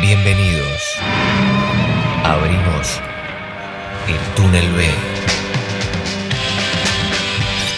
Bienvenidos. 0.00 0.82
Abrimos 2.22 3.00
el 4.06 4.34
túnel 4.36 4.72
B. 4.74 4.88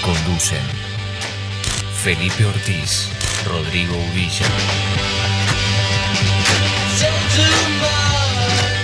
Conducen 0.02 0.60
Felipe 2.02 2.44
Ortiz, 2.44 3.08
Rodrigo 3.46 3.96
Uvilla. 4.12 4.46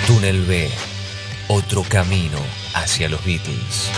Túnel 0.07 0.45
B, 0.47 0.71
otro 1.49 1.83
camino 1.83 2.39
hacia 2.73 3.11
los 3.11 3.23
Beatles. 3.23 3.91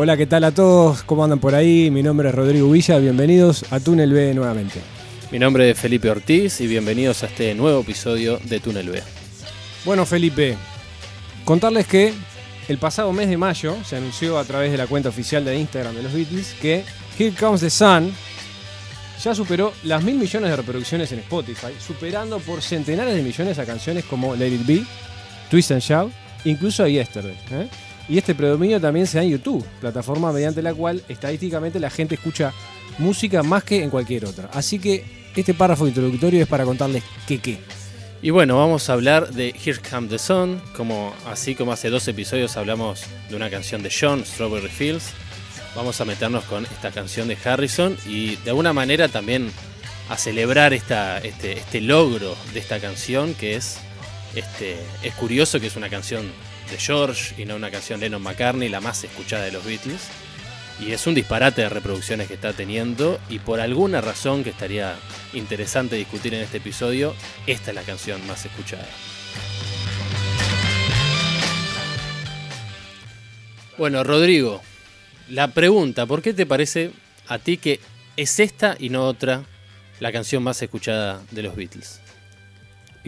Hola, 0.00 0.16
¿qué 0.16 0.26
tal 0.26 0.44
a 0.44 0.52
todos? 0.52 1.02
¿Cómo 1.02 1.24
andan 1.24 1.40
por 1.40 1.56
ahí? 1.56 1.90
Mi 1.90 2.04
nombre 2.04 2.28
es 2.28 2.34
Rodrigo 2.36 2.70
Villa, 2.70 2.98
bienvenidos 2.98 3.64
a 3.72 3.80
Túnel 3.80 4.12
B 4.12 4.32
nuevamente. 4.32 4.80
Mi 5.32 5.40
nombre 5.40 5.68
es 5.68 5.76
Felipe 5.76 6.08
Ortiz 6.08 6.60
y 6.60 6.68
bienvenidos 6.68 7.24
a 7.24 7.26
este 7.26 7.52
nuevo 7.56 7.80
episodio 7.80 8.38
de 8.44 8.60
Túnel 8.60 8.90
B. 8.90 9.02
Bueno, 9.84 10.06
Felipe, 10.06 10.56
contarles 11.44 11.88
que 11.88 12.14
el 12.68 12.78
pasado 12.78 13.12
mes 13.12 13.28
de 13.28 13.36
mayo 13.36 13.76
se 13.84 13.96
anunció 13.96 14.38
a 14.38 14.44
través 14.44 14.70
de 14.70 14.78
la 14.78 14.86
cuenta 14.86 15.08
oficial 15.08 15.44
de 15.44 15.58
Instagram 15.58 15.96
de 15.96 16.04
los 16.04 16.14
Beatles 16.14 16.54
que 16.62 16.84
Here 17.18 17.34
Comes 17.36 17.60
the 17.60 17.68
Sun 17.68 18.14
ya 19.20 19.34
superó 19.34 19.72
las 19.82 20.04
mil 20.04 20.14
millones 20.14 20.48
de 20.48 20.56
reproducciones 20.56 21.10
en 21.10 21.18
Spotify, 21.18 21.74
superando 21.84 22.38
por 22.38 22.62
centenares 22.62 23.16
de 23.16 23.22
millones 23.22 23.58
a 23.58 23.66
canciones 23.66 24.04
como 24.04 24.36
Let 24.36 24.46
It 24.46 24.64
Be, 24.64 24.84
Twist 25.50 25.72
and 25.72 25.82
Shout, 25.82 26.12
incluso 26.44 26.84
a 26.84 26.88
Yesterday. 26.88 27.36
¿eh? 27.50 27.68
Y 28.08 28.16
este 28.18 28.34
predominio 28.34 28.80
también 28.80 29.06
se 29.06 29.18
da 29.18 29.24
en 29.24 29.30
YouTube, 29.30 29.64
plataforma 29.80 30.32
mediante 30.32 30.62
la 30.62 30.72
cual 30.72 31.02
estadísticamente 31.08 31.78
la 31.78 31.90
gente 31.90 32.14
escucha 32.14 32.52
música 32.98 33.42
más 33.42 33.64
que 33.64 33.82
en 33.82 33.90
cualquier 33.90 34.24
otra. 34.24 34.48
Así 34.52 34.78
que 34.78 35.04
este 35.36 35.54
párrafo 35.54 35.86
introductorio 35.86 36.42
es 36.42 36.48
para 36.48 36.64
contarles 36.64 37.02
qué 37.26 37.38
qué. 37.38 37.58
Y 38.20 38.30
bueno, 38.30 38.56
vamos 38.58 38.90
a 38.90 38.94
hablar 38.94 39.32
de 39.32 39.50
Here 39.50 39.78
Comes 39.78 40.10
the 40.10 40.18
Sun, 40.18 40.60
como, 40.76 41.14
así 41.26 41.54
como 41.54 41.70
hace 41.70 41.88
dos 41.88 42.08
episodios 42.08 42.56
hablamos 42.56 43.04
de 43.28 43.36
una 43.36 43.48
canción 43.48 43.82
de 43.82 43.92
John, 43.96 44.24
Strawberry 44.24 44.68
Fields. 44.68 45.12
Vamos 45.76 46.00
a 46.00 46.04
meternos 46.04 46.44
con 46.44 46.64
esta 46.64 46.90
canción 46.90 47.28
de 47.28 47.38
Harrison 47.44 47.96
y 48.06 48.34
de 48.36 48.50
alguna 48.50 48.72
manera 48.72 49.06
también 49.06 49.52
a 50.08 50.16
celebrar 50.16 50.72
este, 50.72 51.28
este 51.28 51.80
logro 51.80 52.34
de 52.52 52.58
esta 52.58 52.80
canción 52.80 53.34
que 53.34 53.54
es, 53.54 53.78
este, 54.34 54.76
es 55.04 55.14
curioso 55.14 55.60
que 55.60 55.68
es 55.68 55.76
una 55.76 55.88
canción 55.88 56.32
de 56.70 56.78
George 56.78 57.40
y 57.40 57.44
no 57.44 57.56
una 57.56 57.70
canción 57.70 58.00
Lennon 58.00 58.22
McCartney, 58.22 58.68
la 58.68 58.80
más 58.80 59.02
escuchada 59.04 59.44
de 59.44 59.52
los 59.52 59.64
Beatles. 59.64 60.08
Y 60.80 60.92
es 60.92 61.06
un 61.06 61.14
disparate 61.14 61.62
de 61.62 61.68
reproducciones 61.68 62.28
que 62.28 62.34
está 62.34 62.52
teniendo 62.52 63.18
y 63.28 63.40
por 63.40 63.60
alguna 63.60 64.00
razón 64.00 64.44
que 64.44 64.50
estaría 64.50 64.94
interesante 65.32 65.96
discutir 65.96 66.34
en 66.34 66.42
este 66.42 66.58
episodio, 66.58 67.14
esta 67.46 67.70
es 67.70 67.74
la 67.74 67.82
canción 67.82 68.24
más 68.26 68.44
escuchada. 68.44 68.86
Bueno, 73.76 74.04
Rodrigo, 74.04 74.60
la 75.28 75.48
pregunta, 75.48 76.06
¿por 76.06 76.22
qué 76.22 76.32
te 76.32 76.46
parece 76.46 76.92
a 77.26 77.38
ti 77.38 77.56
que 77.56 77.80
es 78.16 78.38
esta 78.40 78.76
y 78.78 78.88
no 78.88 79.04
otra 79.04 79.44
la 80.00 80.12
canción 80.12 80.42
más 80.42 80.62
escuchada 80.62 81.22
de 81.30 81.42
los 81.42 81.56
Beatles? 81.56 82.00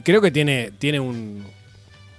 Creo 0.02 0.20
que 0.20 0.30
tiene, 0.30 0.72
tiene 0.78 0.98
un, 0.98 1.44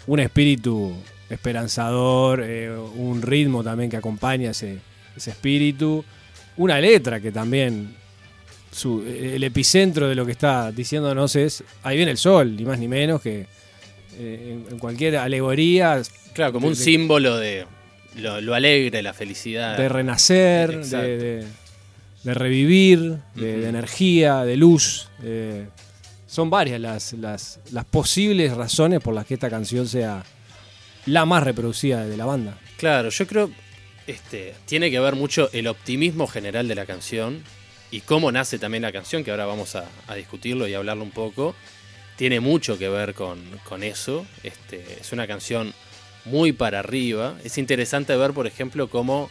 un 0.07 0.19
espíritu 0.19 0.95
esperanzador, 1.31 2.43
eh, 2.45 2.69
un 2.95 3.21
ritmo 3.21 3.63
también 3.63 3.89
que 3.89 3.97
acompaña 3.97 4.51
ese, 4.51 4.77
ese 5.15 5.31
espíritu, 5.31 6.03
una 6.57 6.79
letra 6.79 7.19
que 7.19 7.31
también 7.31 7.95
su, 8.71 9.01
el 9.03 9.43
epicentro 9.43 10.07
de 10.07 10.15
lo 10.15 10.25
que 10.25 10.31
está 10.33 10.71
diciéndonos 10.71 11.35
es 11.35 11.63
ahí 11.83 11.97
viene 11.97 12.11
el 12.11 12.17
sol, 12.17 12.55
ni 12.55 12.63
más 12.63 12.79
ni 12.79 12.87
menos 12.87 13.21
que 13.21 13.45
eh, 14.17 14.59
en, 14.69 14.79
cualquier 14.79 15.17
alegoría. 15.17 16.01
Claro, 16.33 16.53
como 16.53 16.67
un 16.67 16.73
de- 16.73 16.79
símbolo 16.79 17.37
de 17.37 17.65
lo, 18.17 18.39
lo 18.41 18.53
alegre, 18.53 19.01
la 19.01 19.13
felicidad. 19.13 19.77
de 19.77 19.89
renacer, 19.89 20.85
de, 20.85 21.45
de- 22.23 22.33
revivir, 22.33 23.17
de 23.35 23.67
energía, 23.67 24.43
de 24.43 24.55
luz. 24.57 25.09
eh, 25.23 25.65
son 26.27 26.49
varias 26.49 26.79
las, 26.79 27.11
las, 27.13 27.59
las 27.71 27.83
posibles 27.83 28.55
razones 28.55 29.01
por 29.01 29.13
las 29.13 29.25
que 29.25 29.33
esta 29.33 29.49
canción 29.49 29.85
sea 29.87 30.23
la 31.05 31.25
más 31.25 31.43
reproducida 31.43 32.05
de 32.05 32.17
la 32.17 32.25
banda. 32.25 32.57
Claro, 32.77 33.09
yo 33.09 33.27
creo 33.27 33.51
este 34.07 34.55
tiene 34.65 34.91
que 34.91 34.99
ver 34.99 35.15
mucho 35.15 35.49
el 35.53 35.67
optimismo 35.67 36.27
general 36.27 36.67
de 36.67 36.75
la 36.75 36.85
canción 36.85 37.43
y 37.91 38.01
cómo 38.01 38.31
nace 38.31 38.57
también 38.57 38.83
la 38.83 38.91
canción, 38.91 39.23
que 39.23 39.31
ahora 39.31 39.45
vamos 39.45 39.75
a, 39.75 39.85
discutirlo 40.15 40.67
y 40.67 40.73
hablarlo 40.73 41.03
un 41.03 41.11
poco. 41.11 41.55
Tiene 42.15 42.39
mucho 42.39 42.77
que 42.77 42.87
ver 42.87 43.13
con, 43.13 43.41
con 43.63 43.83
eso. 43.83 44.25
Este, 44.43 44.99
es 45.01 45.11
una 45.11 45.27
canción 45.27 45.73
muy 46.23 46.53
para 46.53 46.79
arriba. 46.79 47.37
Es 47.43 47.57
interesante 47.57 48.15
ver, 48.15 48.31
por 48.31 48.47
ejemplo, 48.47 48.89
cómo 48.89 49.29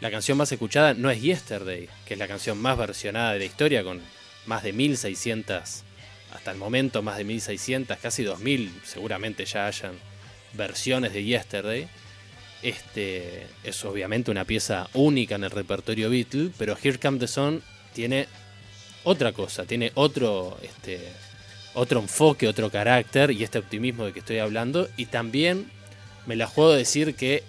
la 0.00 0.10
canción 0.10 0.38
más 0.38 0.52
escuchada 0.52 0.94
no 0.94 1.10
es 1.10 1.20
Yesterday, 1.20 1.88
que 2.04 2.14
es 2.14 2.20
la 2.20 2.28
canción 2.28 2.58
más 2.58 2.78
versionada 2.78 3.32
de 3.32 3.40
la 3.40 3.44
historia, 3.44 3.82
con 3.82 4.00
más 4.44 4.62
de 4.62 4.72
1600, 4.72 5.82
hasta 6.32 6.50
el 6.50 6.58
momento 6.58 7.02
más 7.02 7.16
de 7.16 7.24
1600, 7.24 7.96
casi 7.98 8.22
2000, 8.22 8.72
seguramente 8.84 9.44
ya 9.46 9.66
hayan 9.66 9.92
versiones 10.54 11.12
de 11.12 11.24
Yesterday. 11.24 11.88
Este 12.62 13.46
es 13.62 13.84
obviamente 13.84 14.30
una 14.30 14.44
pieza 14.44 14.88
única 14.94 15.34
en 15.34 15.44
el 15.44 15.50
repertorio 15.50 16.10
Beatle, 16.10 16.50
pero 16.58 16.76
Here 16.82 16.98
Comes 16.98 17.20
the 17.20 17.28
Sun 17.28 17.62
tiene 17.92 18.26
otra 19.04 19.32
cosa, 19.32 19.64
tiene 19.64 19.92
otro, 19.94 20.58
este, 20.62 21.00
otro 21.74 22.00
enfoque, 22.00 22.48
otro 22.48 22.70
carácter 22.70 23.30
y 23.30 23.44
este 23.44 23.58
optimismo 23.58 24.04
de 24.04 24.12
que 24.12 24.18
estoy 24.18 24.38
hablando. 24.38 24.88
Y 24.96 25.06
también 25.06 25.70
me 26.26 26.36
la 26.36 26.46
juego 26.46 26.72
decir 26.72 27.14
que 27.14 27.42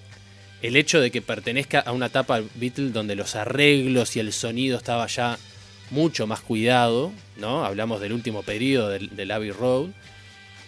el 0.62 0.76
hecho 0.76 1.00
de 1.00 1.12
que 1.12 1.22
pertenezca 1.22 1.80
a 1.80 1.92
una 1.92 2.08
etapa 2.08 2.42
Beatle 2.56 2.90
donde 2.90 3.16
los 3.16 3.36
arreglos 3.36 4.16
y 4.16 4.20
el 4.20 4.34
sonido 4.34 4.78
estaba 4.78 5.08
ya 5.08 5.38
mucho 5.90 6.28
más 6.28 6.42
cuidado, 6.42 7.12
¿no? 7.38 7.64
Hablamos 7.64 8.02
del 8.02 8.14
último 8.14 8.44
periodo 8.44 8.90
del, 8.90 9.16
del 9.16 9.32
Abbey 9.32 9.52
Road. 9.52 9.90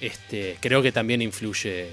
Este, 0.02 0.58
creo 0.62 0.82
que 0.82 0.92
también 0.92 1.22
influye, 1.22 1.90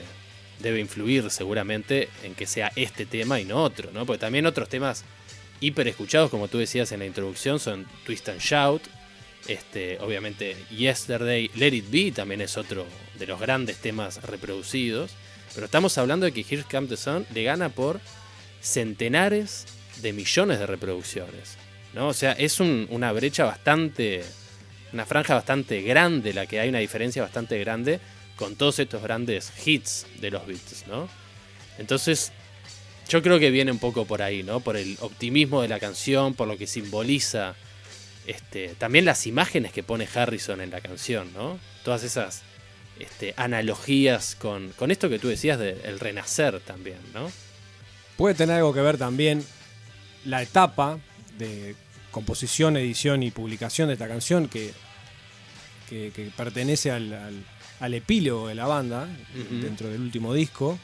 debe 0.61 0.81
influir 0.81 1.31
seguramente 1.31 2.09
en 2.22 2.34
que 2.34 2.47
sea 2.47 2.72
este 2.77 3.06
tema 3.06 3.41
y 3.41 3.44
no 3.44 3.62
otro, 3.62 3.91
¿no? 3.93 4.06
Porque 4.06 4.21
también 4.21 4.47
otros 4.47 4.69
temas 4.69 5.05
hiper 5.61 5.89
escuchados, 5.89 6.31
como 6.31 6.49
tú 6.49 6.59
decías 6.59 6.93
en 6.93 7.00
la 7.00 7.06
introducción, 7.06 7.59
son 7.61 7.87
Twist 8.05 8.28
and 8.28 8.41
Shout. 8.41 8.83
Este, 9.49 9.99
obviamente 10.00 10.56
Yesterday, 10.71 11.50
Let 11.55 11.72
It 11.72 11.91
Be 11.91 12.11
también 12.12 12.41
es 12.41 12.56
otro 12.56 12.84
de 13.19 13.27
los 13.27 13.39
grandes 13.41 13.77
temas 13.77 14.22
reproducidos. 14.22 15.12
Pero 15.55 15.66
estamos 15.66 15.97
hablando 15.99 16.27
de 16.27 16.33
que 16.33 16.41
Here 16.49 16.65
Comes 16.71 16.91
the 16.91 16.97
Sun 16.97 17.25
le 17.33 17.43
gana 17.45 17.69
por 17.69 18.00
centenares 18.61 19.66
de 20.03 20.12
millones 20.12 20.59
de 20.59 20.66
reproducciones. 20.66 21.56
¿no? 21.95 22.09
O 22.09 22.12
sea, 22.15 22.33
es 22.33 22.61
un- 22.61 22.87
una 22.91 23.12
brecha 23.12 23.45
bastante. 23.45 24.25
Una 24.93 25.06
franja 25.06 25.34
bastante 25.34 25.83
grande, 25.83 26.33
la 26.33 26.47
que 26.47 26.61
hay 26.61 26.69
una 26.69 26.78
diferencia 26.78 27.22
bastante 27.22 27.59
grande 27.59 28.00
con 28.36 28.56
todos 28.56 28.78
estos 28.78 29.02
grandes 29.02 29.52
hits 29.66 30.06
de 30.20 30.30
los 30.30 30.47
Beatles, 30.47 30.84
¿no? 30.86 31.08
Entonces, 31.78 32.32
yo 33.08 33.22
creo 33.22 33.38
que 33.38 33.50
viene 33.50 33.70
un 33.72 33.78
poco 33.78 34.04
por 34.04 34.22
ahí, 34.22 34.42
¿no? 34.42 34.60
Por 34.60 34.76
el 34.76 34.97
optimismo 35.00 35.62
de 35.62 35.69
la 35.69 35.78
canción, 35.80 36.34
por 36.34 36.48
lo 36.48 36.56
que 36.58 36.66
simboliza. 36.66 37.54
Este, 38.26 38.74
también 38.78 39.04
las 39.04 39.26
imágenes 39.26 39.72
que 39.72 39.82
pone 39.82 40.08
Harrison 40.12 40.60
en 40.60 40.70
la 40.70 40.80
canción, 40.80 41.32
¿no? 41.32 41.58
Todas 41.84 42.02
esas 42.02 42.42
este, 42.98 43.34
analogías 43.36 44.34
con, 44.34 44.70
con 44.72 44.91
esto 44.91 45.08
que 45.08 45.18
tú 45.18 45.28
decías 45.28 45.58
del 45.58 46.00
renacer 46.00 46.60
también, 46.60 46.98
¿no? 47.15 47.30
Puede 48.16 48.34
tener 48.34 48.56
algo 48.56 48.72
que 48.74 48.80
ver 48.80 48.98
también 48.98 49.44
la 50.24 50.42
etapa 50.42 50.98
de 51.39 51.77
composición, 52.10 52.77
edición 52.77 53.22
y 53.22 53.30
publicación 53.30 53.89
de 53.89 53.92
esta 53.92 54.09
canción 54.09 54.48
que, 54.48 54.72
que, 55.89 56.10
pertenece 56.36 56.91
al- 56.91 57.44
al 57.81 57.95
epílogo 57.95 58.49
de 58.49 58.55
la 58.55 58.67
banda 58.67 59.09
dentro 59.51 59.89
del 59.89 60.01
último 60.01 60.33
disco. 60.33 60.78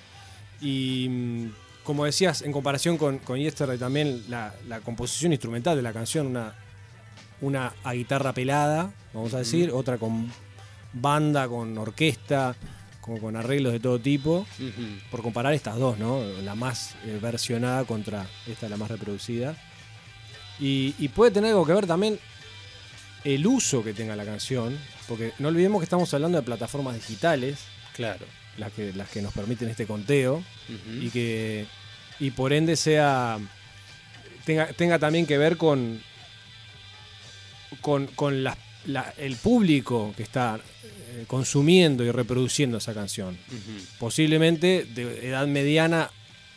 Y 0.60 1.08
mm, 1.08 1.46
como 1.84 2.04
decías, 2.04 2.42
en 2.42 2.52
comparación 2.52 2.96
con, 2.96 3.18
con 3.18 3.38
Yesterday 3.38 3.78
también 3.78 4.24
la, 4.28 4.54
la 4.68 4.80
composición 4.80 5.32
instrumental 5.32 5.76
de 5.76 5.82
la 5.82 5.92
canción, 5.92 6.28
una, 6.28 6.54
una 7.40 7.72
a 7.82 7.92
guitarra 7.94 8.32
pelada, 8.32 8.92
vamos 9.12 9.34
a 9.34 9.38
decir, 9.38 9.70
otra 9.72 9.98
con 9.98 10.30
banda, 10.92 11.48
con 11.48 11.76
orquesta, 11.76 12.54
con, 13.00 13.18
con 13.18 13.36
arreglos 13.36 13.72
de 13.72 13.80
todo 13.80 13.98
tipo 13.98 14.46
por 15.10 15.22
comparar 15.22 15.54
estas 15.54 15.76
dos, 15.76 15.98
¿no? 15.98 16.22
La 16.44 16.54
más 16.54 16.94
eh, 17.04 17.18
versionada 17.20 17.84
contra 17.84 18.26
esta, 18.46 18.68
la 18.68 18.76
más 18.76 18.90
reproducida. 18.90 19.56
Y, 20.60 20.94
y 20.98 21.08
puede 21.08 21.32
tener 21.32 21.50
algo 21.50 21.66
que 21.66 21.72
ver 21.72 21.86
también 21.86 22.18
el 23.24 23.46
uso 23.46 23.82
que 23.82 23.92
tenga 23.94 24.14
la 24.14 24.24
canción, 24.24 24.78
porque 25.08 25.32
no 25.38 25.48
olvidemos 25.48 25.80
que 25.80 25.84
estamos 25.84 26.12
hablando 26.14 26.38
de 26.38 26.42
plataformas 26.44 26.94
digitales, 26.94 27.58
Claro. 27.94 28.24
las 28.56 28.72
que, 28.72 28.92
las 28.94 29.08
que 29.10 29.22
nos 29.22 29.32
permiten 29.32 29.68
este 29.68 29.86
conteo 29.86 30.42
y 31.00 31.10
que 31.10 31.66
y 32.20 32.30
por 32.30 32.52
ende 32.52 32.76
sea 32.76 33.38
tenga, 34.44 34.66
tenga 34.68 34.98
también 34.98 35.26
que 35.26 35.38
ver 35.38 35.56
con 35.56 36.00
con, 37.80 38.06
con 38.08 38.44
las- 38.44 38.58
la- 38.86 39.12
el 39.16 39.36
público 39.36 40.12
que 40.16 40.22
está 40.22 40.58
eh, 40.84 41.24
consumiendo 41.26 42.04
y 42.04 42.10
reproduciendo 42.10 42.78
esa 42.78 42.94
canción. 42.94 43.36
Posiblemente 43.98 44.84
de 44.84 45.28
edad 45.28 45.46
mediana 45.46 46.10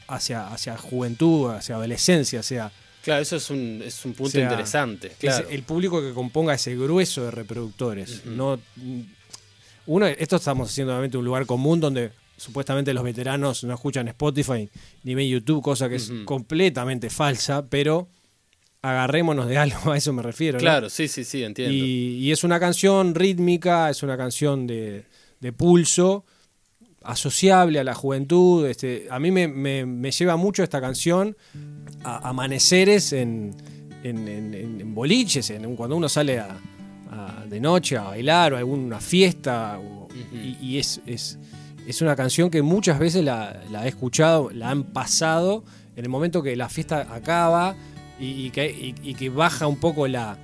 hacia, 0.07 0.47
hacia 0.47 0.77
juventud 0.77 1.51
hacia 1.51 1.75
adolescencia 1.75 2.43
sea 2.43 2.71
Claro, 3.05 3.21
eso 3.21 3.35
es 3.35 3.51
un, 3.51 3.83
es 3.85 4.03
un 4.03 4.13
punto 4.13 4.31
sea, 4.31 4.43
interesante. 4.43 5.11
Claro. 5.19 5.47
el 5.47 5.61
público 5.61 6.01
que 6.01 6.11
componga 6.11 6.55
ese 6.55 6.75
grueso 6.75 7.23
de 7.23 7.29
reproductores. 7.29 8.25
No, 8.25 8.59
uno, 9.85 10.07
esto 10.07 10.37
estamos 10.37 10.71
haciendo 10.71 10.91
obviamente 10.91 11.15
un 11.15 11.23
lugar 11.23 11.45
común 11.45 11.79
donde 11.79 12.09
supuestamente 12.35 12.95
los 12.95 13.03
veteranos 13.03 13.63
no 13.63 13.75
escuchan 13.75 14.07
Spotify 14.07 14.67
ni 15.03 15.13
ven 15.13 15.29
YouTube, 15.29 15.61
cosa 15.61 15.87
que 15.87 15.97
es 15.97 16.11
completamente 16.25 17.11
falsa, 17.11 17.67
pero 17.69 18.07
agarrémonos 18.81 19.47
de 19.47 19.59
algo, 19.59 19.77
a 19.91 19.97
eso 19.97 20.11
me 20.11 20.23
refiero. 20.23 20.57
¿no? 20.57 20.61
Claro, 20.61 20.89
sí, 20.89 21.07
sí, 21.07 21.23
sí, 21.23 21.43
entiendo. 21.43 21.75
Y, 21.75 22.17
y 22.17 22.31
es 22.31 22.43
una 22.43 22.59
canción 22.59 23.13
rítmica, 23.13 23.91
es 23.91 24.01
una 24.01 24.17
canción 24.17 24.65
de, 24.65 25.05
de 25.41 25.53
pulso, 25.53 26.25
asociable 27.05 27.79
a 27.79 27.83
la 27.83 27.93
juventud. 27.93 28.65
Este, 28.67 29.07
a 29.09 29.19
mí 29.19 29.31
me, 29.31 29.47
me- 29.47 29.85
me 29.85 30.11
lleva 30.11 30.35
mucho 30.35 30.63
esta 30.63 30.81
canción 30.81 31.35
a 32.03 32.29
amaneceres 32.29 33.13
en, 33.13 33.55
en- 34.03 34.27
en- 34.27 34.93
boliches, 34.95 35.51
cuando 35.75 35.95
uno 35.97 36.07
sale 36.09 36.39
a- 36.39 36.57
a- 37.11 37.45
de 37.49 37.59
noche 37.59 37.97
a 37.97 38.03
bailar 38.03 38.53
o 38.53 38.55
a 38.55 38.59
alguna 38.59 38.99
fiesta. 38.99 39.79
o- 39.79 40.07
y 40.33 40.57
y 40.61 40.77
es, 40.79 41.01
es, 41.05 41.37
es 41.87 42.01
una 42.01 42.15
canción 42.15 42.49
que 42.49 42.61
muchas 42.61 42.97
veces 42.99 43.23
la, 43.23 43.61
la 43.69 43.85
he 43.85 43.89
escuchado, 43.89 44.49
la 44.51 44.69
han 44.69 44.83
pasado 44.83 45.63
en 45.95 46.03
el 46.05 46.09
momento 46.09 46.41
que 46.41 46.55
la 46.55 46.69
fiesta 46.69 47.07
acaba 47.13 47.75
y, 48.19 48.45
y 48.45 48.49
que, 48.51 48.69
y- 48.71 48.95
y 49.03 49.13
que 49.15 49.29
baja 49.29 49.67
un 49.67 49.75
poco 49.77 50.07
la, 50.07 50.37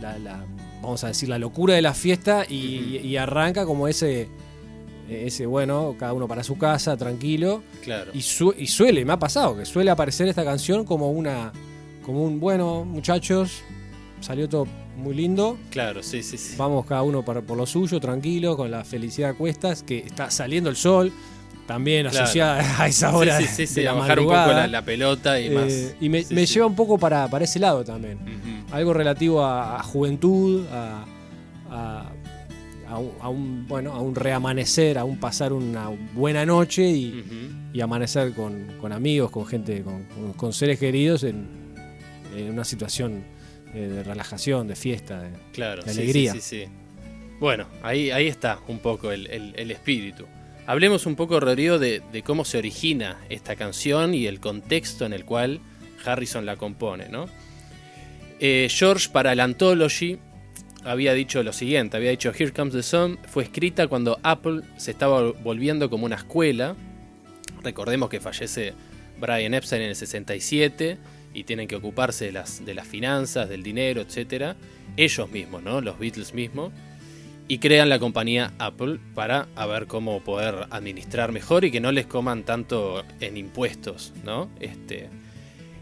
la- 0.00 0.18
la- 0.18 0.44
vamos 0.82 1.04
a 1.04 1.08
decir, 1.08 1.28
la 1.28 1.38
locura 1.38 1.74
de 1.74 1.82
la 1.82 1.92
fiesta 1.94 2.44
y, 2.48 2.98
y 3.02 3.16
arranca 3.16 3.64
como 3.66 3.86
ese, 3.88 4.28
ese, 5.08 5.46
bueno, 5.46 5.94
cada 5.98 6.12
uno 6.12 6.26
para 6.28 6.42
su 6.42 6.56
casa, 6.58 6.96
tranquilo. 6.96 7.62
claro. 7.82 8.10
Y, 8.14 8.22
su- 8.22 8.54
y 8.56 8.66
suele, 8.66 9.04
me 9.04 9.12
ha 9.12 9.18
pasado, 9.18 9.56
que 9.56 9.64
suele 9.64 9.90
aparecer 9.90 10.26
esta 10.28 10.44
canción 10.44 10.84
como 10.84 11.10
una, 11.10 11.52
como 12.04 12.22
un, 12.24 12.40
bueno, 12.40 12.84
muchachos, 12.84 13.62
salió 14.20 14.48
todo 14.48 14.66
muy 14.96 15.14
lindo, 15.14 15.58
Claro, 15.70 16.02
sí, 16.02 16.22
sí, 16.22 16.38
sí. 16.38 16.54
vamos 16.56 16.86
cada 16.86 17.02
uno 17.02 17.24
para- 17.24 17.42
por 17.42 17.56
lo 17.56 17.66
suyo, 17.66 18.00
tranquilo, 18.00 18.56
con 18.56 18.70
la 18.70 18.84
felicidad 18.84 19.30
a 19.30 19.34
cuestas, 19.34 19.82
que 19.82 19.98
está 19.98 20.30
saliendo 20.30 20.70
el 20.70 20.76
sol, 20.76 21.12
también 21.66 22.06
Claro. 22.08 22.24
asociada 22.24 22.80
a 22.82 22.86
esa 22.88 23.14
hora 23.16 23.38
sí, 23.38 23.44
sí, 23.46 23.54
sí, 23.54 23.66
sí, 23.66 23.74
de 23.80 23.82
la 23.86 23.90
a 23.90 23.94
bajar 23.94 24.18
un 24.20 24.26
poco 24.26 24.36
la, 24.36 24.66
la 24.68 24.82
pelota 24.84 25.38
y 25.40 25.46
Eh, 25.46 25.50
más. 25.50 25.94
y 26.00 26.08
me, 26.08 26.46
lleva 26.46 26.66
un 26.66 26.76
poco 26.76 26.96
para, 26.96 27.28
para 27.28 27.44
ese 27.44 27.58
lado 27.58 27.84
también 27.84 28.18
algo 28.72 28.92
relativo 28.94 29.42
a, 29.44 29.78
a 29.78 29.82
juventud, 29.82 30.64
a, 30.72 31.04
a- 31.70 32.12
a 32.88 32.98
un, 32.98 33.12
a 33.20 33.28
un, 33.28 33.66
bueno, 33.68 33.92
a 33.92 34.00
un 34.00 34.14
reamanecer, 34.14 34.98
a 34.98 35.04
un 35.04 35.18
pasar 35.18 35.52
una 35.52 35.88
buena 36.14 36.44
noche 36.46 36.88
y, 36.88 37.24
y 37.72 37.80
amanecer 37.80 38.32
con, 38.32 38.66
con 38.80 38.92
amigos, 38.92 39.30
con 39.30 39.46
gente, 39.46 39.82
con, 40.36 40.52
seres 40.52 40.78
queridos 40.78 41.24
en, 41.24 41.46
en 42.36 42.50
una 42.50 42.64
situación 42.64 43.24
eh, 43.74 43.80
de 43.80 44.02
relajación, 44.02 44.68
de 44.68 44.76
fiesta. 44.76 45.20
de- 45.22 45.30
Claro, 45.52 45.82
de 45.82 45.92
sí, 45.92 46.00
alegría. 46.00 46.32
Sí, 46.34 46.40
sí, 46.40 46.60
sí. 46.64 46.70
Bueno, 47.40 47.66
ahí, 47.82 48.10
ahí 48.10 48.28
está 48.28 48.58
un 48.68 48.78
poco 48.78 49.12
el, 49.12 49.26
el- 49.26 49.54
el 49.56 49.70
espíritu. 49.70 50.24
Hablemos 50.66 51.06
un 51.06 51.14
poco, 51.16 51.38
Rodrigo, 51.38 51.78
de, 51.78 52.02
de 52.12 52.22
cómo 52.22 52.44
se 52.44 52.58
origina 52.58 53.18
esta 53.28 53.54
canción 53.56 54.14
y 54.14 54.26
el 54.26 54.40
contexto 54.40 55.04
en 55.06 55.12
el 55.12 55.24
cual 55.24 55.60
Harrison 56.04 56.44
la 56.46 56.56
compone, 56.56 57.08
¿no? 57.08 57.26
Eh, 58.40 58.68
George 58.70 59.08
para 59.12 59.32
el 59.32 59.40
Anthology 59.40 60.18
había 60.86 61.14
dicho 61.14 61.42
lo 61.42 61.52
siguiente, 61.52 61.96
había 61.96 62.10
dicho 62.10 62.32
Here 62.36 62.52
Comes 62.52 62.72
the 62.72 62.82
Sun 62.82 63.18
fue 63.28 63.42
escrita 63.42 63.88
cuando 63.88 64.18
Apple 64.22 64.62
se 64.76 64.92
estaba 64.92 65.32
volviendo 65.32 65.90
como 65.90 66.06
una 66.06 66.16
escuela. 66.16 66.76
Recordemos 67.62 68.08
que 68.08 68.20
fallece 68.20 68.72
Brian 69.20 69.52
Epstein 69.54 69.82
en 69.82 69.88
el 69.90 69.96
67 69.96 70.98
y 71.34 71.44
tienen 71.44 71.68
que 71.68 71.76
ocuparse 71.76 72.26
de 72.26 72.32
las, 72.32 72.64
de 72.64 72.74
las 72.74 72.86
finanzas, 72.86 73.48
del 73.48 73.62
dinero, 73.62 74.00
etc. 74.00 74.56
Ellos 74.96 75.30
mismos, 75.30 75.62
¿no? 75.62 75.80
Los 75.80 75.98
Beatles 75.98 76.32
mismos. 76.32 76.72
Y 77.48 77.58
crean 77.58 77.88
la 77.88 77.98
compañía 77.98 78.52
Apple 78.58 78.98
para 79.14 79.46
ver 79.68 79.86
cómo 79.86 80.22
poder 80.22 80.66
administrar 80.70 81.32
mejor 81.32 81.64
y 81.64 81.70
que 81.70 81.80
no 81.80 81.92
les 81.92 82.06
coman 82.06 82.44
tanto 82.44 83.04
en 83.20 83.36
impuestos, 83.36 84.12
¿no? 84.24 84.48
Este, 84.60 85.08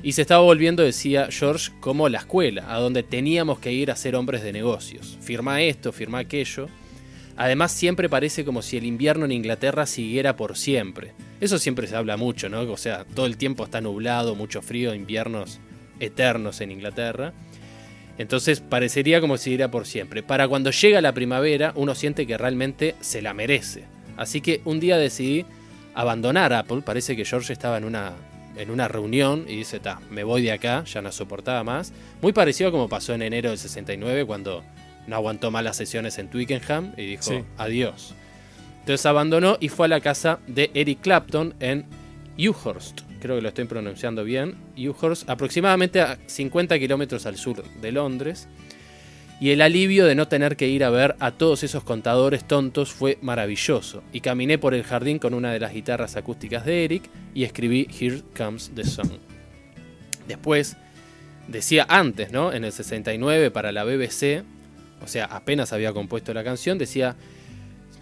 y 0.05 0.12
se 0.12 0.21
estaba 0.21 0.43
volviendo, 0.43 0.83
decía 0.83 1.29
George, 1.31 1.73
como 1.81 2.11
la 2.11 2.19
escuela, 2.19 2.67
a 2.69 2.79
donde 2.79 3.03
teníamos 3.03 3.59
que 3.59 3.73
ir 3.73 3.91
a 3.91 3.97
ser 3.97 4.17
hombres 4.17 4.43
de 4.43 4.53
negocios. 4.53 5.17
Firma 5.23 5.62
esto, 5.62 5.93
firma 5.93 6.19
aquello. 6.19 6.69
Además, 7.39 7.73
siempre 7.73 8.11
parece 8.11 8.45
como 8.45 8.61
si 8.61 8.77
el 8.77 8.85
invierno 8.85 9.25
en 9.25 9.33
Inglaterra 9.33 9.87
siguiera 9.87 10.37
por 10.37 10.59
siempre. 10.59 11.12
Eso 11.41 11.59
siempre 11.59 11.87
se 11.87 11.97
habla 11.97 12.19
mucho, 12.19 12.51
¿no? 12.51 12.61
O 12.61 12.77
sea, 12.77 13.06
todo 13.06 13.25
el 13.25 13.39
tiempo 13.39 13.65
está 13.65 13.81
nublado, 13.81 14.35
mucho 14.35 14.61
frío, 14.61 14.95
inviernos 14.95 15.59
eternos 15.99 16.61
en 16.61 16.73
Inglaterra. 16.73 17.33
Entonces 18.19 18.61
parecería 18.61 19.23
como 19.23 19.39
si 19.39 19.45
siguiera 19.45 19.71
por 19.71 19.87
siempre. 19.87 20.23
Para 20.23 20.47
cuando 20.49 20.71
llega 20.71 21.00
la 21.00 21.15
primavera, 21.15 21.73
uno 21.77 21.95
siente 21.95 22.27
que 22.27 22.37
realmente 22.37 22.95
se 23.00 23.23
la 23.23 23.33
merece. 23.33 23.85
Así 24.19 24.43
que 24.43 24.61
un 24.67 24.81
día 24.81 24.99
decidí 24.99 25.47
abandonar 25.95 26.53
Apple. 26.53 26.83
Parece 26.85 27.17
que 27.17 27.25
George 27.25 27.55
estaba 27.55 27.79
en 27.79 27.85
una, 27.85 28.12
en 28.56 28.71
una 28.71 28.89
reunión 28.89 29.45
y 29.49 29.56
dice, 29.56 29.81
ta, 29.81 30.01
me 30.11 30.25
voy 30.25 30.43
de 30.43 30.53
acá, 30.53 30.85
ya 30.85 31.03
no 31.03 31.11
soportaba 31.12 31.65
más. 31.65 31.93
Muy 32.23 32.33
parecido 32.33 32.69
a 32.69 32.73
como 32.73 32.89
pasó 32.89 33.15
en 33.15 33.23
enero 33.23 33.51
del 33.51 33.59
69 33.59 34.25
cuando 34.27 34.62
no 35.06 35.17
aguantó 35.17 35.51
más 35.51 35.65
las 35.65 35.77
sesiones 35.77 36.19
en 36.19 36.29
Twickenham 36.29 36.93
y 36.97 37.06
dijo 37.06 37.23
Sí. 37.25 37.41
adiós. 37.59 38.15
Entonces 38.81 39.06
abandonó 39.06 39.56
y 39.61 39.69
fue 39.69 39.87
a 39.87 39.89
la 39.89 40.01
casa 40.01 40.39
de 40.47 40.71
Eric 40.75 41.01
Clapton 41.01 41.55
en 41.61 41.87
Ewhurst. 42.37 43.01
Creo 43.21 43.37
que 43.37 43.43
lo 43.43 43.49
estoy 43.49 43.65
pronunciando 43.65 44.25
bien. 44.25 44.57
Ewhurst, 44.77 45.29
aproximadamente 45.31 46.00
a 46.03 46.19
50 46.27 46.79
kilómetros 46.79 47.25
al 47.25 47.37
sur 47.37 47.65
de 47.65 47.93
Londres. 47.93 48.49
Y 49.41 49.51
el 49.51 49.61
alivio 49.63 50.07
de 50.07 50.15
no 50.15 50.29
tener 50.29 50.57
que 50.57 50.69
ir 50.69 50.85
a 50.85 50.91
ver 50.91 51.17
a 51.19 51.33
todos 51.33 51.65
esos 51.65 51.83
contadores 51.83 52.45
tontos 52.45 52.93
fue 52.93 53.19
maravilloso. 53.21 54.03
Y 54.13 54.21
caminé 54.21 54.59
por 54.59 54.75
el 54.75 54.85
jardín 54.85 55.19
con 55.19 55.35
una 55.35 55.53
de 55.53 55.61
las 55.61 55.75
guitarras 55.75 56.17
acústicas 56.17 56.65
de 56.65 56.85
Eric 56.85 57.11
y 57.35 57.45
escribí 57.45 57.89
Here 57.99 58.23
Comes 58.37 58.71
the 58.75 58.85
Sun. 58.85 59.19
Después, 60.29 60.76
decía 61.49 61.85
antes, 61.88 62.31
¿no? 62.33 62.53
En 62.53 62.64
el 62.64 62.73
69 62.73 63.50
para 63.50 63.73
la 63.73 63.85
BBC, 63.85 64.45
o 65.03 65.07
sea, 65.07 65.26
apenas 65.26 65.73
había 65.73 65.93
compuesto 65.93 66.33
la 66.33 66.45
canción, 66.45 66.79
decía, 66.79 67.17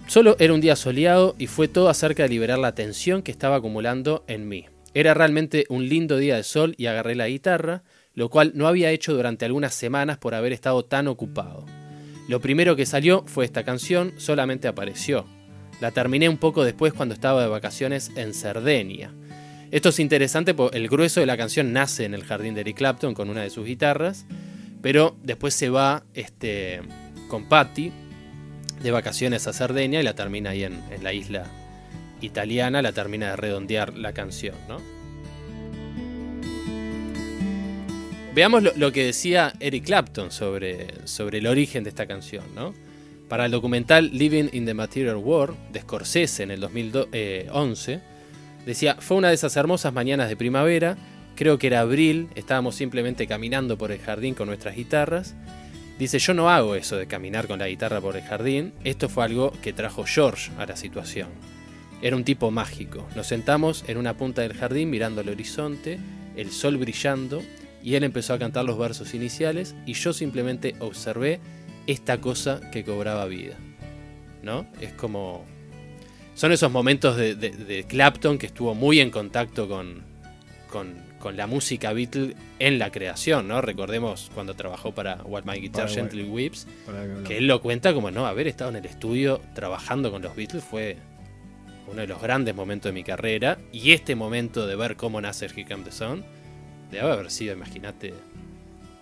solo 0.07 0.37
era 0.39 0.55
un 0.55 0.61
día 0.61 0.77
soleado 0.77 1.35
y 1.39 1.47
fue 1.47 1.67
todo 1.67 1.89
acerca 1.89 2.23
de 2.23 2.29
liberar 2.29 2.59
la 2.59 2.75
tensión 2.75 3.23
que 3.23 3.33
estaba 3.33 3.57
acumulando 3.57 4.25
en 4.29 4.49
mí. 4.49 4.67
Era 4.95 5.15
realmente 5.15 5.65
un 5.69 5.89
lindo 5.89 6.19
día 6.19 6.37
de 6.37 6.43
sol 6.43 6.75
y 6.77 6.87
agarré 6.87 7.15
la 7.15 7.29
guitarra, 7.29 7.83
lo 8.15 8.29
cual 8.29 8.53
no 8.55 8.67
había 8.67 8.91
hecho 8.91 9.15
durante 9.15 9.45
algunas 9.45 9.75
semanas 9.75 10.19
por 10.19 10.35
haber 10.35 10.53
estado 10.53 10.85
tan 10.85 11.09
ocupado. 11.09 11.65
Lo 12.29 12.41
primero 12.41 12.77
que 12.77 12.87
salió 12.87 13.25
fue 13.27 13.45
esta 13.45 13.65
canción, 13.65 14.15
solamente 14.17 14.69
apareció. 14.69 15.27
La 15.81 15.91
terminé 15.91 16.29
un 16.29 16.39
poco 16.39 16.65
después 16.65 16.93
cuando 16.93 17.15
estaba 17.15 17.43
de 17.43 17.49
vacaciones 17.49 18.13
en 18.17 18.35
Cerdeña. 18.35 19.13
Esto 19.71 19.89
es 19.89 19.99
interesante 19.99 20.55
porque 20.55 20.77
el 20.77 20.89
grueso 20.89 21.21
de 21.21 21.27
la 21.27 21.37
canción 21.37 21.73
nace 21.73 22.05
en 22.05 22.15
el 22.15 22.25
jardín 22.25 22.55
de 22.55 22.61
Eric 22.61 22.77
Clapton 22.77 23.15
con 23.15 23.31
una 23.31 23.43
de 23.43 23.51
sus 23.51 23.67
guitarras, 23.67 24.27
pero 24.83 25.17
después 25.23 25.55
se 25.55 25.71
va 25.71 26.05
este, 26.15 26.83
con 27.29 27.49
Patty 27.49 27.91
de 28.83 28.91
vacaciones 28.91 29.47
a 29.47 29.53
Cerdeña 29.53 30.01
y 30.01 30.03
la 30.03 30.15
termina 30.15 30.51
ahí 30.51 30.65
en, 30.65 30.81
en 30.91 31.03
la 31.03 31.13
isla 31.13 31.47
italiana, 32.21 32.83
la 32.83 32.93
termina 32.93 33.31
de 33.31 33.37
redondear 33.37 33.97
la 33.97 34.13
canción, 34.13 34.55
¿no? 34.69 35.02
Veamos 38.35 38.63
lo, 38.63 38.73
lo 38.77 38.93
que 38.93 39.05
decía 39.05 39.53
Eric 39.61 39.85
Clapton 39.85 40.31
sobre, 40.31 41.07
sobre 41.07 41.39
el 41.39 41.47
origen 41.47 41.85
de 41.85 41.91
esta 41.91 42.07
canción, 42.07 42.45
¿no? 42.55 42.73
Para 43.29 43.45
el 43.45 43.51
documental 43.51 44.11
Living 44.11 44.49
in 44.53 44.65
the 44.65 44.73
Material 44.73 45.17
World 45.17 45.55
de 45.71 45.83
Scorsese 45.83 46.43
en 46.43 46.51
el 46.51 46.61
2011, 46.61 48.01
decía, 48.65 48.97
fue 49.01 49.19
una 49.19 49.29
de 49.29 49.35
esas 49.35 49.55
hermosas 49.57 49.93
mañanas 49.93 50.31
de 50.31 50.37
primavera, 50.37 50.97
creo 51.37 51.59
que 51.59 51.67
era 51.67 51.81
abril, 51.81 52.29
estábamos 52.35 52.75
simplemente 52.75 53.27
caminando 53.27 53.77
por 53.77 53.93
el 53.93 53.99
jardín 53.99 54.35
con 54.35 54.49
nuestras 54.49 54.77
guitarras. 54.77 55.35
Dice, 55.99 56.19
yo 56.19 56.33
no 56.33 56.49
hago 56.49 56.75
eso 56.75 56.97
de 56.97 57.07
caminar 57.07 57.47
con 57.47 57.59
la 57.59 57.69
guitarra 57.69 58.01
por 58.01 58.17
el 58.17 58.23
jardín, 58.23 58.73
esto 58.83 59.11
fue 59.11 59.25
algo 59.25 59.53
que 59.63 59.75
trajo 59.75 60.05
George 60.07 60.51
a 60.57 60.65
la 60.65 60.77
situación. 60.77 61.29
Era 62.01 62.17
un 62.17 62.25
tipo 62.25 62.51
mágico. 62.51 63.07
Nos 63.15 63.27
sentamos 63.27 63.85
en 63.89 63.99
una 63.99 64.15
punta 64.15 64.41
del 64.41 64.55
jardín 64.55 64.89
mirando 64.89 65.21
el 65.21 65.29
horizonte, 65.29 65.99
el 66.35 66.51
sol 66.51 66.79
brillando, 66.79 67.43
y 67.83 67.95
él 67.95 68.05
empezó 68.05 68.35
a 68.35 68.39
cantar 68.39 68.65
los 68.65 68.79
versos 68.79 69.15
iniciales 69.15 69.75
y 69.87 69.95
yo 69.95 70.13
simplemente 70.13 70.75
observé 70.79 71.41
esta 71.87 72.19
cosa 72.21 72.61
que 72.71 72.85
cobraba 72.85 73.25
vida. 73.27 73.57
¿No? 74.43 74.67
Es 74.81 74.93
como 74.93 75.45
son 76.35 76.51
esos 76.53 76.73
momentos 76.73 77.17
de, 77.17 77.35
de- 77.35 77.51
de 77.51 77.85
Clapton 77.85 78.39
que 78.39 78.47
estuvo 78.47 78.75
muy 78.75 79.01
en 79.01 79.11
contacto 79.11 79.69
con, 79.69 80.03
con, 80.71 80.95
con 81.21 81.37
la 81.37 81.47
música 81.47 81.93
Beatle 81.93 82.35
en 82.59 82.79
la 82.79 82.91
creación, 82.91 83.47
¿no? 83.47 83.61
Recordemos 83.61 84.31
cuando 84.35 84.55
trabajó 84.55 84.93
para 84.93 85.17
What 85.25 85.45
My 85.45 85.61
Guitar 85.61 85.85
Para 85.85 85.95
Gently 85.95 86.25
Weeps, 86.25 86.67
Para 86.87 86.99
que 86.99 87.03
hablamos. 87.05 87.29
que 87.29 87.39
él 87.39 87.47
lo 87.47 87.61
cuenta 87.61 87.93
como, 87.93 88.11
no, 88.11 88.27
haber 88.27 88.49
estado 88.49 88.71
en 88.71 88.77
el 88.77 88.87
estudio 88.87 89.41
trabajando 89.55 90.11
con 90.11 90.23
los 90.23 90.35
Beatles 90.35 90.65
fue 90.65 90.97
uno 91.87 92.01
de 92.01 92.07
los 92.07 92.21
grandes 92.23 92.55
momentos 92.55 92.89
de 92.89 92.95
mi 92.95 93.05
carrera. 93.05 93.59
Y 93.71 93.93
este 93.93 94.17
momento 94.17 94.67
de 94.67 94.75
ver 94.75 94.97
cómo 94.97 95.21
nace 95.21 95.47
Here 95.47 95.67
Comes 95.67 95.85
the 95.85 95.93
Sun, 95.93 96.25
debe 96.99 97.13
haber 97.13 97.31
sido, 97.31 97.55
imagínate, 97.55 98.15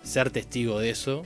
ser 0.03 0.29
testigo 0.31 0.79
de 0.79 0.89
eso, 0.89 1.23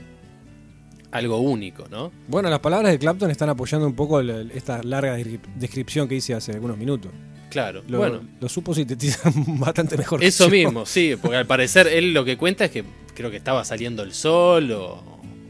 algo 1.12 1.38
único, 1.38 1.86
¿no? 1.90 2.12
Bueno, 2.28 2.50
las 2.50 2.58
palabras 2.60 2.92
de 2.92 2.98
Clapton 2.98 3.30
están 3.30 3.48
apoyando 3.48 3.86
un 3.86 3.94
poco 3.94 4.20
el- 4.20 4.50
esta 4.54 4.82
larga 4.82 5.16
descri- 5.18 5.40
descripción 5.54 6.08
que 6.08 6.16
hice 6.16 6.34
hace 6.34 6.52
algunos 6.52 6.76
minutos. 6.76 7.10
Claro, 7.48 7.82
Lo, 7.88 7.98
bueno. 7.98 8.20
lo 8.40 8.48
supo 8.48 8.74
sintetizar 8.74 9.32
bastante 9.46 9.96
mejor. 9.96 10.20
que 10.20 10.26
Eso 10.26 10.44
yo. 10.46 10.50
mismo, 10.50 10.84
sí, 10.84 11.14
porque 11.20 11.36
al 11.36 11.46
parecer 11.46 11.86
él 11.86 12.12
lo 12.12 12.24
que 12.24 12.36
cuenta 12.36 12.66
es 12.66 12.70
que 12.70 12.84
creo 13.14 13.30
que 13.30 13.36
estaba 13.38 13.64
saliendo 13.64 14.02
el 14.02 14.12
sol 14.12 14.72
o, 14.72 15.02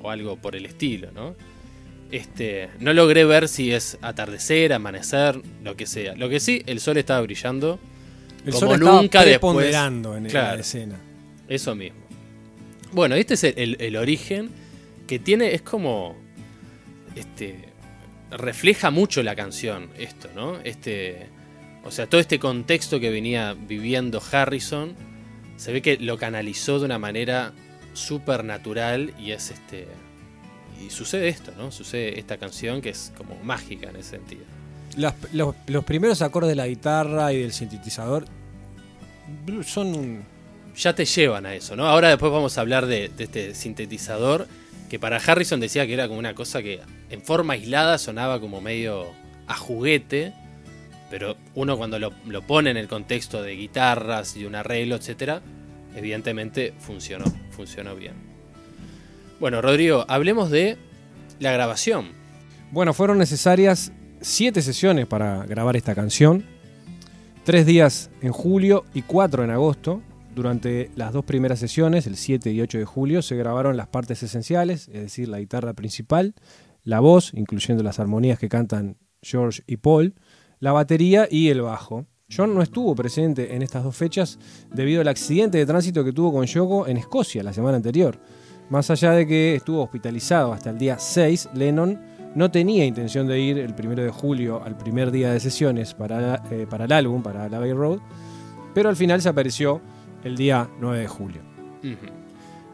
o 0.03 0.11
algo 0.11 0.37
por 0.37 0.55
el 0.55 0.67
estilo, 0.67 1.09
¿no? 1.13 1.35
Este, 2.13 2.69
no 2.79 2.93
logré 2.93 3.25
ver 3.25 3.49
si 3.49 3.73
es 3.73 3.99
atardecer, 4.03 4.73
amanecer, 4.73 5.41
lo 5.65 5.75
que 5.77 5.87
sea. 5.87 6.15
Lo 6.15 6.29
que 6.29 6.39
sí, 6.39 6.63
el 6.67 6.79
sol 6.79 6.99
estaba 6.99 7.21
brillando, 7.23 7.81
El 8.45 8.53
como 8.53 8.61
sol 8.69 8.75
estaba 8.75 9.03
nunca 9.03 9.25
después. 9.25 9.75
en, 9.75 10.05
en 10.05 10.23
la 10.25 10.29
Claro. 10.31 10.61
escena. 10.61 11.01
Eso 11.49 11.75
mismo. 11.75 12.01
Bueno, 12.93 13.15
este 13.15 13.35
es 13.35 13.45
el, 13.45 13.97
origen 13.97 14.51
que 15.07 15.19
tiene, 15.19 15.55
es 15.55 15.63
como, 15.63 16.17
este, 17.15 17.69
refleja 18.31 18.91
mucho 18.91 19.23
la 19.23 19.35
canción, 19.35 19.89
esto, 19.99 20.29
¿no? 20.35 20.59
Este, 20.65 21.27
o 21.85 21.91
sea, 21.91 22.07
todo 22.07 22.21
este 22.21 22.39
contexto 22.39 23.01
que 23.01 23.11
venía 23.11 23.55
viviendo 23.55 24.23
Harrison, 24.33 24.95
se 25.57 25.73
ve 25.73 25.83
que 25.83 25.99
lo 25.99 26.19
canalizó 26.19 26.79
de 26.79 26.85
una 26.85 26.99
manera 26.99 27.53
súper 27.93 28.45
natural 28.45 29.15
y 29.19 29.33
es 29.33 29.51
este, 29.51 29.89
y 30.85 30.91
sucede 30.91 31.29
esto, 31.29 31.53
¿no? 31.57 31.73
Sucede 31.73 32.19
esta 32.19 32.37
canción 32.37 32.81
que 32.83 32.91
es 32.91 33.13
como 33.17 33.37
mágica 33.43 33.91
en 33.91 33.97
ese 33.97 34.11
sentido. 34.11 34.45
Los, 34.97 35.15
los 35.67 35.85
primeros 35.85 36.23
acordes 36.23 36.49
de 36.49 36.57
la 36.57 36.67
guitarra 36.67 37.33
y 37.33 37.41
del 37.43 37.53
sintetizador 37.53 38.27
son 39.65 40.25
ya 40.77 40.95
te 40.95 41.05
llevan 41.05 41.47
a 41.47 41.55
eso, 41.55 41.77
¿no? 41.77 41.87
Ahora 41.87 42.09
después 42.09 42.31
vamos 42.31 42.59
a 42.59 42.61
hablar 42.61 42.87
de, 42.87 43.11
este 43.19 43.55
sintetizador 43.55 44.47
que 44.91 44.99
para 44.99 45.17
Harrison 45.17 45.59
decía 45.59 45.87
que 45.87 45.95
era 45.95 46.07
como 46.07 46.19
una 46.19 46.35
cosa 46.35 46.63
que 46.63 46.81
en 47.11 47.23
forma 47.23 47.55
aislada 47.55 47.99
sonaba 47.99 48.41
como 48.41 48.61
medio 48.61 49.07
a 49.47 49.57
juguete, 49.57 50.33
pero 51.11 51.37
uno 51.55 51.77
cuando 51.77 51.99
lo, 51.99 52.13
lo 52.27 52.43
pone 52.43 52.71
en 52.71 52.77
el 52.77 52.89
contexto 52.89 53.43
de 53.43 53.57
guitarras 53.57 54.37
y 54.37 54.45
un 54.45 54.55
arreglo, 54.55 54.97
etcétera, 54.97 55.41
evidentemente 55.97 56.75
funcionó, 56.79 57.25
funcionó 57.51 57.97
bien. 57.97 58.15
Bueno, 59.41 59.61
Rodrigo, 59.61 60.05
hablemos 60.09 60.51
de 60.51 60.77
la 61.41 61.53
grabación. 61.53 62.09
Bueno, 62.71 62.95
fueron 62.95 63.19
necesarias 63.19 63.93
siete 64.21 64.63
sesiones 64.63 65.07
para 65.07 65.45
grabar 65.47 65.77
esta 65.77 65.95
canción. 65.95 66.45
Tres 67.45 67.67
días 67.67 68.11
en 68.23 68.33
julio 68.33 68.85
y 68.95 69.03
cuatro 69.03 69.45
en 69.45 69.51
agosto. 69.51 70.03
Durante 70.37 70.91
las 70.97 71.15
dos 71.15 71.25
primeras 71.25 71.59
sesiones, 71.59 72.07
el 72.07 72.15
7 72.15 72.53
y 72.53 72.61
8 72.61 72.77
de 72.77 72.85
julio, 72.85 73.23
se 73.23 73.37
grabaron 73.37 73.79
las 73.79 73.87
partes 73.87 74.23
esenciales, 74.23 74.87
es 74.89 75.01
decir, 75.01 75.29
la 75.29 75.39
guitarra 75.39 75.73
principal, 75.73 76.35
la 76.85 77.01
voz, 77.01 77.33
incluyendo 77.33 77.83
las 77.83 78.01
armonías 78.01 78.39
que 78.39 78.51
cantan 78.51 78.99
George 79.23 79.63
y 79.67 79.79
Paul, 79.79 80.15
la 80.61 80.73
batería 80.73 81.27
y 81.31 81.49
el 81.49 81.63
bajo. 81.63 82.05
John 82.31 82.55
no 82.55 82.61
estuvo 82.61 82.95
presente 82.95 83.57
en 83.57 83.63
estas 83.63 83.83
dos 83.83 83.97
fechas 83.97 84.39
debido 84.71 85.01
al 85.01 85.09
accidente 85.09 85.57
de 85.57 85.65
tránsito 85.65 86.05
que 86.05 86.13
tuvo 86.13 86.35
con 86.35 86.45
Yoko 86.45 86.87
en 86.87 86.99
Escocia 86.99 87.43
la 87.43 87.55
semana 87.55 87.79
anterior. 87.79 88.21
Más 88.69 88.91
allá 88.91 89.13
de 89.13 89.27
que 89.27 89.55
estuvo 89.55 89.83
hospitalizado 89.83 90.53
hasta 90.53 90.69
el 90.69 90.77
día 90.77 90.99
6, 90.99 91.49
Lennon 91.55 91.99
no 92.35 92.51
tenía 92.51 92.85
intención 92.85 93.27
de 93.27 93.41
ir 93.41 93.57
el 93.57 93.75
1 93.75 94.03
de 94.03 94.11
julio 94.11 94.63
al 94.63 94.77
primer 94.77 95.11
día 95.11 95.33
de 95.33 95.41
sesiones 95.41 95.95
para, 95.95 96.43
eh, 96.51 96.67
para 96.69 96.85
el 96.85 96.93
álbum, 96.93 97.23
para 97.23 97.49
la 97.49 97.59
Bay 97.59 97.73
Road, 97.73 98.01
pero 98.75 98.91
al 98.91 98.97
final 98.97 99.23
se 99.23 99.31
apareció 99.31 99.81
el 100.27 100.37
día 100.37 100.69
9 100.81 100.99
de 100.99 101.09
julio. 101.09 101.43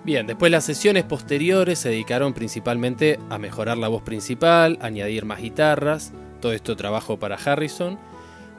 Bien, 0.05 0.27
después 0.27 0.51
las 0.51 0.65
sesiones 0.65 1.05
posteriores 1.05 1.79
se 1.79 1.91
dedicaron 1.91 2.33
principalmente 2.33 3.19
a 3.31 3.39
mejorar 3.39 3.79
la 3.79 3.89
voz 3.89 4.03
principal, 4.03 4.79
añadir 4.81 5.27
más 5.27 5.41
guitarras, 5.41 6.13
todo 6.41 6.53
esto 6.53 6.77
trabajo 6.77 7.19
para 7.19 7.37
Harrison. 7.37 7.99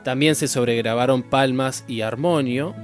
También 0.03 0.35
se 0.35 0.47
sobregrabaron 0.47 1.23
palmas 1.23 1.83
y 1.88 2.01
armonio. 2.01 2.75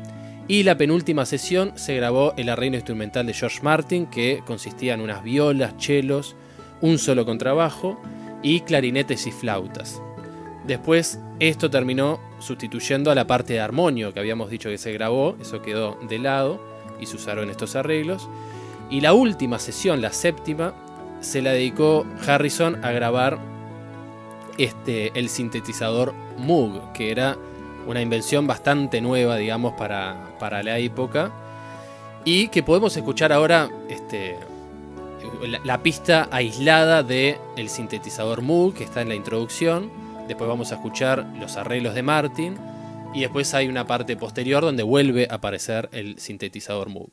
Y 0.48 0.64
la 0.64 0.78
penúltima 0.78 1.28
sesión 1.28 1.74
se 1.76 1.96
grabó 1.96 2.34
el 2.36 2.50
arreglo 2.50 2.78
instrumental 2.78 3.28
de 3.28 3.34
George 3.34 3.60
Martin, 3.62 4.08
que 4.08 4.42
consistía 4.48 4.96
en 4.96 5.02
unas 5.02 5.24
violas, 5.24 5.78
chelos, 5.78 6.36
un 6.82 6.98
solo 6.98 7.24
contrabajo 7.26 8.02
y 8.42 8.62
clarinetes 8.62 9.28
y 9.28 9.32
flautas. 9.32 10.02
Después 10.70 11.20
esto 11.40 11.72
terminó 11.72 12.20
sustituyendo 12.38 13.10
a 13.10 13.16
la 13.16 13.26
parte 13.26 13.54
de 13.54 13.60
armonio 13.60 14.14
que 14.14 14.20
habíamos 14.20 14.52
dicho 14.52 14.70
que 14.70 14.78
se 14.78 14.94
grabó, 14.94 15.36
eso 15.42 15.64
quedó 15.64 15.98
de 16.08 16.20
lado 16.20 16.62
y 17.00 17.08
se 17.08 17.16
usaron 17.16 17.50
estos 17.50 17.76
arreglos. 17.76 18.30
Y 18.88 19.02
la 19.02 19.14
última 19.14 19.58
sesión, 19.58 20.00
la 20.00 20.14
séptima, 20.14 20.76
se 21.22 21.42
la 21.42 21.54
dedicó 21.54 22.06
Harrison 22.24 22.86
a 22.86 22.92
grabar 22.92 23.40
este, 24.60 25.12
el 25.16 25.30
sintetizador 25.30 26.14
Moog, 26.38 26.94
que 26.94 27.10
era 27.10 27.36
una 27.88 28.04
invención 28.04 28.46
bastante 28.46 29.02
nueva, 29.02 29.38
digamos, 29.38 29.74
para, 29.74 30.36
para 30.38 30.62
la 30.62 30.78
época. 30.78 31.32
Y 32.26 32.50
que 32.50 32.62
podemos 32.62 32.96
escuchar 32.96 33.34
ahora 33.34 33.72
este, 33.90 34.38
la, 35.64 35.82
pista 35.82 36.30
aislada 36.32 37.02
del 37.02 37.38
el 37.56 37.70
sintetizador 37.70 38.44
Moog, 38.44 38.76
que 38.76 38.84
está 38.84 39.02
en 39.02 39.10
la 39.10 39.16
introducción. 39.16 40.08
Después 40.30 40.48
vamos 40.48 40.72
a 40.72 40.76
escuchar 40.76 41.26
los 41.40 41.58
arreglos 41.58 41.96
de 41.96 42.04
Martin. 42.04 42.56
Y 43.16 43.22
después 43.22 43.52
hay 43.56 43.68
una 43.68 43.88
parte 43.88 44.16
posterior 44.16 44.62
donde 44.62 44.84
vuelve 44.84 45.28
a 45.28 45.36
aparecer 45.36 45.90
el 45.92 46.20
sintetizador 46.20 46.88
Moog. 46.90 47.10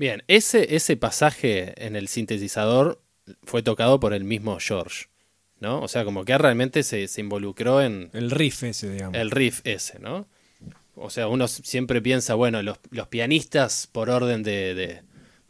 Bien, 0.00 0.22
ese, 0.28 0.74
ese 0.74 0.96
pasaje 0.96 1.74
en 1.76 1.94
el 1.94 2.08
sintetizador 2.08 3.02
fue 3.42 3.62
tocado 3.62 4.00
por 4.00 4.14
el 4.14 4.24
mismo 4.24 4.56
George, 4.58 5.08
¿no? 5.58 5.82
O 5.82 5.88
sea, 5.88 6.06
como 6.06 6.24
que 6.24 6.38
realmente 6.38 6.82
se, 6.84 7.06
se 7.06 7.20
involucró 7.20 7.82
en 7.82 8.08
El 8.14 8.30
riff 8.30 8.62
ese, 8.62 8.90
digamos. 8.90 9.18
el 9.18 9.30
riff 9.30 9.60
ese, 9.64 9.98
¿no? 9.98 10.26
O 10.94 11.10
sea, 11.10 11.28
uno 11.28 11.46
siempre 11.48 12.00
piensa, 12.00 12.34
bueno, 12.34 12.62
los, 12.62 12.78
los 12.90 13.08
pianistas 13.08 13.88
por 13.92 14.08
orden 14.08 14.42
de, 14.42 14.74
de 14.74 15.02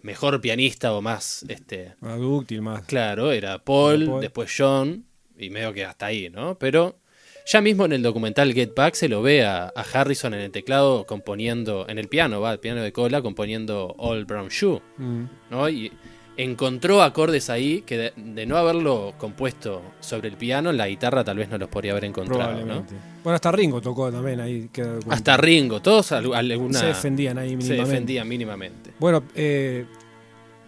mejor 0.03 0.41
pianista 0.41 0.93
o 0.95 1.01
más, 1.01 1.45
este, 1.47 1.95
Más 2.01 2.19
dúctil, 2.19 2.61
más. 2.61 2.83
claro, 2.87 3.31
era 3.31 3.63
Paul, 3.65 4.07
Paul. 4.07 4.21
después 4.21 4.53
John, 4.59 5.07
y 5.39 5.51
medio 5.51 5.73
que 5.73 5.85
hasta 5.85 6.07
ahí, 6.07 6.29
¿no? 6.29 6.59
Pero 6.59 6.99
Ya 7.53 7.61
mismo 7.61 7.85
en 7.85 7.93
el 7.93 8.03
documental 8.03 8.53
Get 8.53 8.75
Back 8.77 8.95
se 8.95 9.09
lo 9.09 9.23
ve 9.23 9.45
a, 9.45 9.73
a 9.75 9.81
Harrison 9.93 10.35
en 10.35 10.41
el 10.41 10.51
teclado 10.53 11.05
componiendo, 11.05 11.85
en 11.89 11.99
el 11.99 12.07
piano, 12.07 12.41
va, 12.41 12.53
el 12.53 12.61
piano 12.61 12.81
de 12.81 12.93
cola, 12.93 13.23
componiendo 13.23 13.93
All 13.99 14.25
Brown 14.25 14.49
Shoe, 14.49 14.81
Mm. 14.99 15.23
¿no? 15.51 15.69
Y 15.69 15.91
encontró 16.37 17.03
acordes 17.03 17.51
ahí 17.51 17.83
que 17.83 17.99
de, 17.99 18.13
de 18.17 18.47
no 18.47 18.57
haberlo 18.57 19.15
compuesto 19.19 19.83
sobre 19.99 20.29
el 20.29 20.37
piano, 20.37 20.71
la 20.73 20.87
guitarra 20.87 21.25
tal 21.25 21.39
vez 21.39 21.49
no 21.51 21.59
los 21.59 21.69
podría 21.69 21.91
haber 21.93 22.05
encontrado. 22.05 22.55
Bueno, 23.25 23.35
hasta 23.35 23.51
Ringo 23.51 23.81
tocó 23.81 24.13
también 24.13 24.41
ahí. 24.41 24.71
Hasta 25.09 25.37
Ringo, 25.37 25.83
todos 25.83 26.13
al- 26.13 26.33
alguna, 26.33 26.79
se 26.79 26.87
defendían 26.87 27.37
ahí 27.37 27.51
se 27.51 27.57
mínimamente. 27.57 27.91
defendían 27.91 28.29
mínimamente. 28.29 28.91
Bueno, 29.01 29.25
eh, 29.35 29.85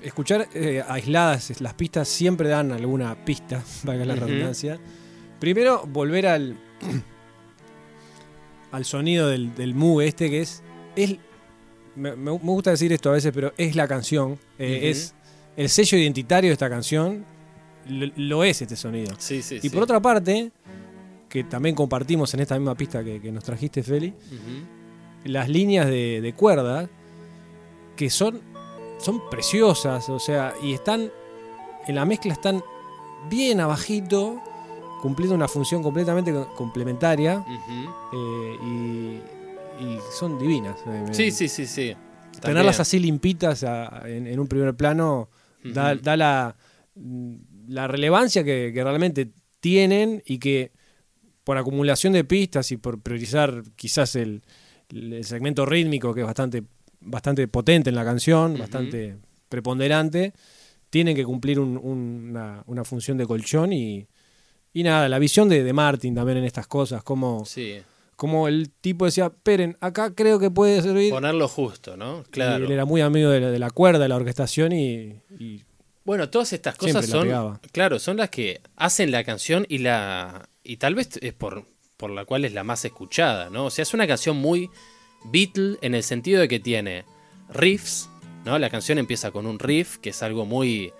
escuchar 0.02 0.48
eh, 0.52 0.82
aisladas 0.86 1.60
las 1.60 1.74
pistas 1.74 2.08
siempre 2.08 2.48
dan 2.48 2.72
alguna 2.72 3.14
pista, 3.24 3.62
valga 3.84 4.04
la 4.04 4.16
redundancia. 4.16 4.78
Primero, 5.38 5.84
volver 5.86 6.26
al, 6.26 6.56
al 8.72 8.84
sonido 8.84 9.28
del, 9.28 9.54
del 9.54 9.74
Moog 9.74 10.02
este, 10.02 10.30
que 10.30 10.40
es. 10.40 10.62
es 10.96 11.16
me, 11.94 12.16
me 12.16 12.30
gusta 12.30 12.70
decir 12.70 12.92
esto 12.92 13.10
a 13.10 13.12
veces, 13.12 13.32
pero 13.34 13.52
es 13.58 13.76
la 13.76 13.86
canción. 13.86 14.38
eh. 14.58 14.90
Es 14.90 15.14
el 15.56 15.68
sello 15.68 15.98
identitario 15.98 16.48
de 16.48 16.54
esta 16.54 16.70
canción. 16.70 17.24
Lo, 17.88 18.06
lo 18.16 18.44
es 18.44 18.62
este 18.62 18.76
sonido. 18.76 19.14
Sí, 19.18 19.42
sí, 19.42 19.56
Y 19.56 19.60
sí. 19.60 19.70
por 19.70 19.82
otra 19.82 20.00
parte, 20.00 20.50
que 21.28 21.44
también 21.44 21.74
compartimos 21.74 22.32
en 22.34 22.40
esta 22.40 22.58
misma 22.58 22.74
pista 22.74 23.04
que, 23.04 23.20
que 23.20 23.30
nos 23.32 23.44
trajiste, 23.44 23.82
Feli, 23.82 24.14
las 25.24 25.48
líneas 25.48 25.86
de, 25.86 26.20
de 26.22 26.32
cuerda 26.32 26.88
que 27.96 28.08
son, 28.08 28.40
son 28.98 29.28
preciosas, 29.30 30.08
o 30.08 30.18
sea, 30.18 30.54
y 30.62 30.72
están 30.72 31.10
en 31.86 31.94
la 31.94 32.04
mezcla 32.06 32.32
están 32.32 32.62
bien 33.28 33.60
abajito, 33.60 34.40
cumpliendo 35.02 35.34
una 35.34 35.48
función 35.48 35.82
completamente 35.82 36.32
co- 36.32 36.54
complementaria 36.54 37.44
eh, 38.12 38.56
y, 38.64 39.84
y 39.84 39.98
son 40.16 40.38
divinas. 40.38 40.78
eh, 40.86 41.04
Sí, 41.12 41.30
sí, 41.30 41.48
sí, 41.48 41.66
sí. 41.66 41.92
Tenerlas 42.40 42.76
así 42.80 42.98
limpitas 42.98 43.64
a- 43.64 44.02
en, 44.06 44.26
en 44.26 44.38
un 44.40 44.46
primer 44.46 44.74
plano 44.74 45.28
da, 45.62 45.94
la, 46.16 46.56
la 47.68 47.86
relevancia 47.88 48.42
que, 48.44 48.70
que 48.74 48.82
realmente 48.84 49.30
tienen 49.60 50.22
y 50.26 50.38
que 50.38 50.72
por 51.44 51.56
acumulación 51.58 52.12
de 52.12 52.24
pistas 52.24 52.70
y 52.72 52.76
por 52.76 53.00
priorizar 53.00 53.62
quizás 53.76 54.14
el, 54.16 54.42
el 54.90 55.24
segmento 55.24 55.66
rítmico 55.66 56.14
que 56.14 56.20
es 56.20 56.26
bastante, 56.26 56.62
bastante 57.00 57.46
potente 57.48 57.90
en 57.90 57.96
la 57.96 58.04
canción, 58.04 58.56
bastante 58.58 59.16
preponderante, 59.48 60.32
tienen 60.90 61.14
que 61.16 61.24
cumplir 61.24 61.58
un- 61.60 61.76
un- 61.76 62.28
una, 62.30 62.62
una 62.66 62.84
función 62.84 63.16
de 63.18 63.26
colchón 63.26 63.72
y, 63.72 64.06
y 64.72 64.82
nada, 64.82 65.08
la 65.08 65.18
visión 65.18 65.48
de, 65.48 65.62
de 65.64 65.72
Martin 65.72 66.14
también 66.14 66.38
en 66.38 66.44
estas 66.44 66.66
cosas, 66.66 67.02
como, 67.02 67.44
Sí. 67.44 67.78
como 68.16 68.48
el 68.48 68.70
tipo 68.70 69.04
decía, 69.04 69.30
Peren, 69.30 69.76
acá 69.80 70.14
creo 70.14 70.38
que 70.38 70.50
puede 70.50 70.80
servir. 70.82 71.10
Ponerlo 71.10 71.48
justo, 71.48 71.96
¿no? 71.96 72.20
Y 72.28 72.30
Claro. 72.30 72.64
él 72.66 72.72
era 72.72 72.84
muy 72.84 73.00
amigo 73.00 73.30
de 73.30 73.40
la, 73.40 73.50
de 73.50 73.58
la 73.58 73.70
cuerda, 73.70 73.98
de 74.00 74.08
la 74.08 74.16
orquestación 74.16 74.72
y, 74.72 75.20
y 75.38 75.62
Bueno, 76.04 76.28
todas 76.30 76.52
estas 76.52 76.76
cosas 76.76 77.06
son, 77.06 77.58
claro, 77.72 77.98
son 77.98 78.16
las 78.16 78.30
que 78.30 78.60
hacen 78.76 79.10
la 79.10 79.22
canción 79.24 79.66
y 79.68 79.78
la 79.78 80.48
y 80.64 80.76
tal 80.76 80.94
vez 80.94 81.10
es 81.20 81.32
por 81.32 81.66
por 81.96 82.10
la 82.10 82.24
cual 82.24 82.44
es 82.44 82.52
la 82.52 82.64
más 82.64 82.84
escuchada, 82.84 83.48
¿no? 83.50 83.66
O 83.66 83.70
sea, 83.70 83.84
es 83.84 83.94
una 83.94 84.08
canción 84.08 84.36
muy 84.36 84.68
Beatle 85.26 85.78
en 85.82 85.94
el 85.94 86.02
sentido 86.02 86.40
de 86.40 86.48
que 86.48 86.58
tiene 86.58 87.04
riffs, 87.48 88.08
¿no? 88.44 88.58
La 88.58 88.70
canción 88.70 88.98
empieza 88.98 89.30
con 89.30 89.46
un 89.46 89.58
riff 89.58 89.98
que 89.98 90.10
es 90.10 90.22
algo 90.22 90.44
muy 90.46 90.92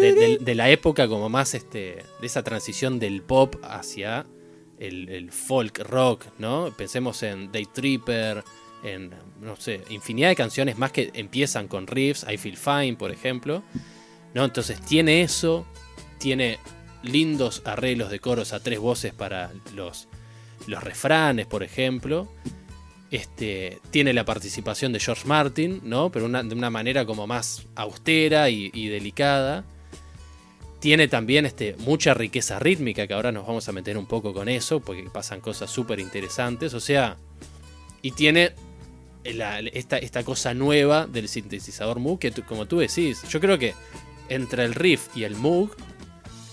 de, 0.00 0.12
de- 0.14 0.38
de 0.38 0.54
la 0.54 0.70
época 0.70 1.08
como 1.08 1.28
más 1.28 1.54
este 1.54 2.04
de 2.20 2.26
esa 2.26 2.42
transición 2.42 2.98
del 2.98 3.22
pop 3.22 3.56
hacia 3.62 4.26
el, 4.78 5.08
el 5.08 5.30
folk 5.32 5.78
rock, 5.80 6.24
¿no? 6.38 6.72
Pensemos 6.76 7.22
en 7.22 7.52
Day 7.52 7.66
Tripper, 7.66 8.42
en 8.82 9.10
no 9.40 9.56
sé, 9.56 9.82
infinidad 9.90 10.30
de 10.30 10.36
canciones 10.36 10.78
más 10.78 10.90
que 10.92 11.10
empiezan 11.14 11.68
con 11.68 11.86
riffs, 11.86 12.24
I 12.30 12.36
Feel 12.38 12.56
Fine, 12.56 12.96
por 12.96 13.10
ejemplo. 13.10 13.62
¿no? 14.32 14.44
Entonces 14.44 14.80
tiene 14.80 15.22
eso, 15.22 15.66
tiene 16.18 16.58
lindos 17.02 17.62
arreglos 17.64 18.10
de 18.10 18.20
coros 18.20 18.52
a 18.52 18.60
tres 18.62 18.78
voces 18.78 19.12
para 19.12 19.50
los, 19.74 20.08
los 20.66 20.82
refranes, 20.82 21.46
por 21.46 21.62
ejemplo. 21.62 22.28
Este, 23.10 23.80
tiene 23.90 24.12
la 24.12 24.24
participación 24.24 24.92
de 24.92 25.00
George 25.00 25.26
Martin, 25.26 25.80
¿no? 25.82 26.10
Pero 26.10 26.28
de 26.28 26.54
una 26.54 26.70
manera 26.70 27.04
como 27.04 27.26
más 27.26 27.66
austera 27.74 28.50
y, 28.50 28.88
delicada. 28.88 29.64
Tiene 30.78 31.08
también 31.08 31.44
este, 31.44 31.76
mucha 31.80 32.14
riqueza 32.14 32.58
rítmica, 32.58 33.06
que 33.06 33.12
ahora 33.12 33.32
nos 33.32 33.46
vamos 33.46 33.68
a 33.68 33.72
meter 33.72 33.98
un 33.98 34.06
poco 34.06 34.32
con 34.32 34.48
eso, 34.48 34.80
porque 34.80 35.10
pasan 35.12 35.40
cosas 35.40 35.70
súper 35.70 36.00
interesantes. 36.00 36.72
O 36.72 36.80
sea, 36.80 37.16
y 38.00 38.12
tiene 38.12 38.52
esta, 39.24 40.24
cosa 40.24 40.54
nueva 40.54 41.06
del 41.06 41.28
sintetizador 41.28 41.98
Moog, 41.98 42.18
que 42.18 42.32
como 42.32 42.66
tú 42.66 42.78
decís, 42.78 43.22
yo 43.28 43.40
creo 43.40 43.58
que 43.58 43.74
entre 44.28 44.64
el 44.64 44.74
riff 44.74 45.08
y 45.14 45.24
el 45.24 45.34
Moog 45.34 45.76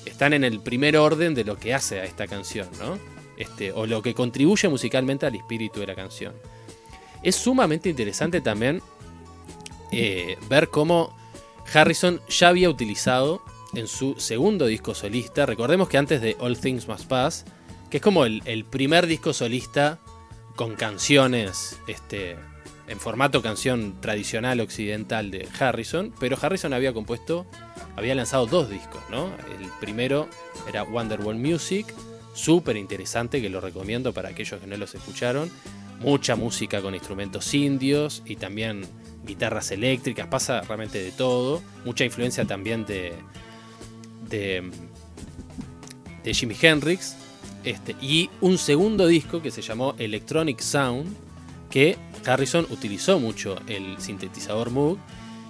están 0.05 0.33
en 0.33 0.43
el 0.43 0.59
primer 0.59 0.97
orden 0.97 1.33
de 1.33 1.43
lo 1.43 1.57
que 1.57 1.73
hace 1.73 1.99
a 1.99 2.03
esta 2.03 2.27
canción, 2.27 2.67
¿no? 2.79 2.97
Este, 3.37 3.71
o 3.71 3.85
lo 3.85 4.01
que 4.01 4.13
contribuye 4.13 4.67
musicalmente 4.67 5.25
al 5.25 5.35
espíritu 5.35 5.79
de 5.79 5.87
la 5.87 5.95
canción. 5.95 6.33
Es 7.21 7.35
sumamente 7.35 7.89
interesante 7.89 8.41
también 8.41 8.81
eh, 9.91 10.37
ver 10.49 10.69
cómo 10.69 11.15
Harrison 11.73 12.19
ya 12.29 12.49
había 12.49 12.69
utilizado 12.69 13.41
en 13.73 13.87
su 13.87 14.15
segundo 14.17 14.65
disco 14.65 14.95
solista, 14.95 15.45
recordemos 15.45 15.89
que 15.89 15.97
antes 15.97 16.21
de 16.21 16.35
All 16.39 16.57
Things 16.57 16.87
Must 16.87 17.05
Pass, 17.05 17.45
que 17.89 17.97
es 17.97 18.03
como 18.03 18.25
el, 18.25 18.41
el 18.45 18.65
primer 18.65 19.05
disco 19.07 19.33
solista 19.33 19.99
con 20.55 20.75
canciones 20.75 21.77
este, 21.87 22.37
en 22.87 22.99
formato 22.99 23.41
canción 23.41 23.99
tradicional 24.01 24.59
occidental 24.61 25.29
de 25.29 25.47
Harrison, 25.59 26.13
pero 26.19 26.37
Harrison 26.41 26.73
había 26.73 26.93
compuesto, 26.93 27.45
había 27.95 28.15
lanzado 28.15 28.45
dos 28.45 28.69
discos, 28.69 29.01
¿no? 29.09 29.27
El 29.27 29.69
primero 29.79 30.27
era 30.67 30.83
Wonderwall 30.83 31.35
Music, 31.35 31.85
súper 32.37 32.77
interesante, 32.77 33.41
que 33.41 33.49
lo 33.49 33.59
recomiendo 33.59 34.13
para 34.13 34.29
aquellos 34.29 34.59
que 34.59 34.67
no 34.67 34.77
los 34.77 34.93
escucharon. 34.95 35.49
Mucha 35.99 36.35
música 36.35 36.81
con 36.81 36.93
instrumentos 36.93 37.53
indios 37.53 38.21
y 38.25 38.35
también 38.35 38.85
guitarras 39.25 39.71
eléctricas, 39.71 40.27
pasa 40.27 40.61
realmente 40.61 41.03
de 41.03 41.11
todo. 41.11 41.61
Mucha 41.85 42.05
influencia 42.05 42.45
también 42.45 42.85
de, 42.85 43.13
de, 44.29 44.69
de 46.23 46.33
Jimi 46.33 46.55
Hendrix. 46.61 47.15
Este, 47.63 47.95
y 48.01 48.29
un 48.39 48.57
segundo 48.57 49.07
disco 49.07 49.41
que 49.41 49.51
se 49.51 49.61
llamó 49.61 49.95
Electronic 49.97 50.59
Sound, 50.59 51.13
que 51.69 51.97
Harrison 52.25 52.65
utilizó 52.69 53.19
mucho 53.19 53.57
el 53.67 53.99
sintetizador 53.99 54.69
Moog 54.69 54.97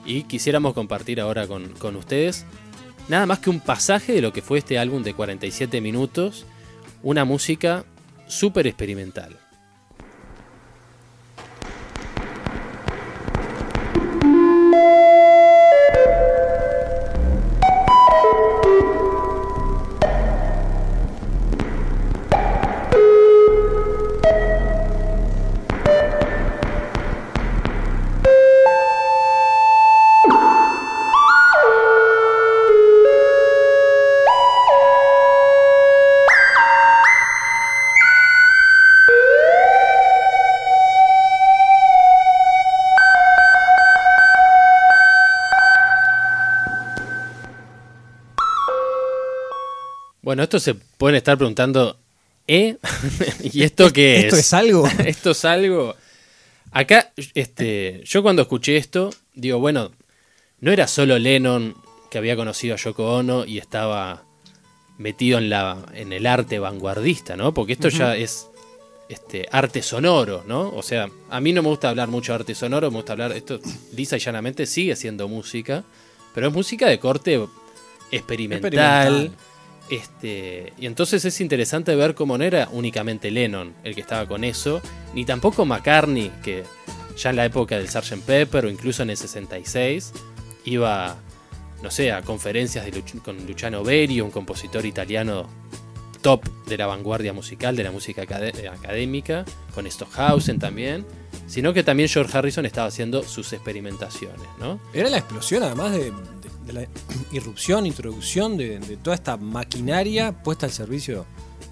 y 0.06 0.24
quisiéramos 0.24 0.74
compartir 0.74 1.20
ahora 1.20 1.46
con, 1.46 1.70
con 1.74 1.96
ustedes 1.96 2.46
nada 3.08 3.26
más 3.26 3.40
que 3.40 3.50
un 3.50 3.60
pasaje 3.60 4.14
de 4.14 4.22
lo 4.22 4.34
que 4.34 4.42
fue 4.42 4.60
este 4.60 4.78
álbum 4.78 5.04
de 5.04 5.14
47 5.14 5.82
minutos, 5.82 6.46
una 7.04 7.26
música 7.26 7.86
súper 8.28 8.68
experimental. 8.68 9.38
Bueno, 50.28 50.44
esto 50.44 50.60
se 50.60 50.74
pueden 50.76 51.16
estar 51.16 51.38
preguntando, 51.38 51.98
¿eh? 52.48 52.76
¿Y 53.54 53.64
esto 53.64 53.94
qué 53.94 54.18
es? 54.18 54.26
¿Esto 54.26 54.36
es 54.36 54.54
algo? 54.54 54.90
esto 55.06 55.32
es 55.32 55.46
algo. 55.46 55.96
Acá, 56.70 57.14
este, 57.34 58.02
yo 58.04 58.22
cuando 58.22 58.42
escuché 58.42 58.76
esto, 58.76 59.10
digo, 59.34 59.60
bueno, 59.60 59.94
no 60.60 60.74
era 60.74 60.86
solo 60.90 61.18
Lennon 61.18 61.78
que 62.12 62.18
había 62.18 62.36
conocido 62.36 62.76
a 62.76 62.78
Yoko 62.78 63.16
Ono 63.16 63.46
y 63.46 63.58
estaba 63.58 64.26
metido 64.98 65.38
en, 65.38 65.50
la, 65.50 65.78
en 65.94 66.12
el 66.12 66.26
arte 66.26 66.60
vanguardista, 66.60 67.38
¿no? 67.38 67.54
Porque 67.54 67.72
esto 67.72 67.88
ya 67.88 68.18
es 68.18 68.50
este, 69.08 69.48
arte 69.50 69.82
sonoro, 69.82 70.44
¿no? 70.46 70.76
O 70.76 70.84
sea, 70.84 71.10
a 71.30 71.40
mí 71.40 71.54
no 71.54 71.64
me 71.64 71.70
gusta 71.70 71.88
hablar 71.88 72.10
mucho 72.10 72.34
de 72.34 72.40
arte 72.40 72.54
sonoro, 72.54 72.92
me 72.92 72.98
gusta 72.98 73.14
hablar, 73.14 73.32
esto 73.32 73.62
lisa 73.96 74.18
y 74.18 74.20
llanamente 74.20 74.66
sigue 74.66 74.98
siendo 74.98 75.30
música, 75.30 75.86
pero 76.36 76.50
es 76.50 76.54
música 76.54 76.90
de 76.90 77.00
corte 77.00 77.48
experimental, 78.12 78.66
Experimental. 78.66 79.32
Este, 79.90 80.74
y 80.78 80.86
entonces 80.86 81.24
es 81.24 81.40
interesante 81.40 81.96
ver 81.96 82.14
cómo 82.14 82.38
no 82.38 82.44
era 82.44 82.68
únicamente 82.72 83.32
Lennon 83.32 83.74
el 83.84 83.96
que 83.96 84.02
estaba 84.02 84.26
con 84.28 84.44
eso, 84.44 84.82
ni 85.14 85.24
tampoco 85.24 85.66
McCartney, 85.66 86.32
que 86.44 86.64
ya 87.18 87.30
en 87.30 87.38
la 87.38 87.46
época 87.46 87.78
del 87.78 87.88
Sgt. 87.88 88.22
Pepper 88.26 88.66
o 88.66 88.70
incluso 88.70 89.04
en 89.04 89.10
el 89.10 89.18
66 89.18 90.14
iba, 90.66 91.16
no 91.82 91.90
sé, 91.90 92.12
a 92.12 92.22
conferencias 92.22 92.86
de 92.86 93.04
con 93.24 93.46
Luciano 93.48 93.84
Berio, 93.84 94.26
un 94.26 94.32
compositor 94.32 94.86
italiano 94.86 95.48
top 96.22 96.44
de 96.66 96.78
la 96.78 96.88
vanguardia 96.88 97.32
musical, 97.32 97.76
de 97.76 97.84
la 97.84 97.92
música 97.92 98.24
académica, 98.24 99.46
con 99.74 99.90
Stockhausen 99.90 100.60
también, 100.60 101.06
sino 101.48 101.74
que 101.74 101.84
también 101.84 102.10
George 102.10 102.38
Harrison 102.38 102.66
estaba 102.66 102.88
haciendo 102.88 103.24
sus 103.24 103.54
experimentaciones, 103.54 104.48
¿no? 104.60 104.80
Era 104.94 105.10
la 105.10 105.20
explosión 105.20 105.64
además 105.64 105.94
de, 105.94 106.12
la 106.74 106.88
irrupción, 107.32 107.86
introducción 107.86 108.58
de, 108.58 108.80
toda 109.02 109.16
esta 109.16 109.38
maquinaria 109.38 110.32
puesta 110.32 110.66
al 110.66 110.72
servicio 110.72 111.26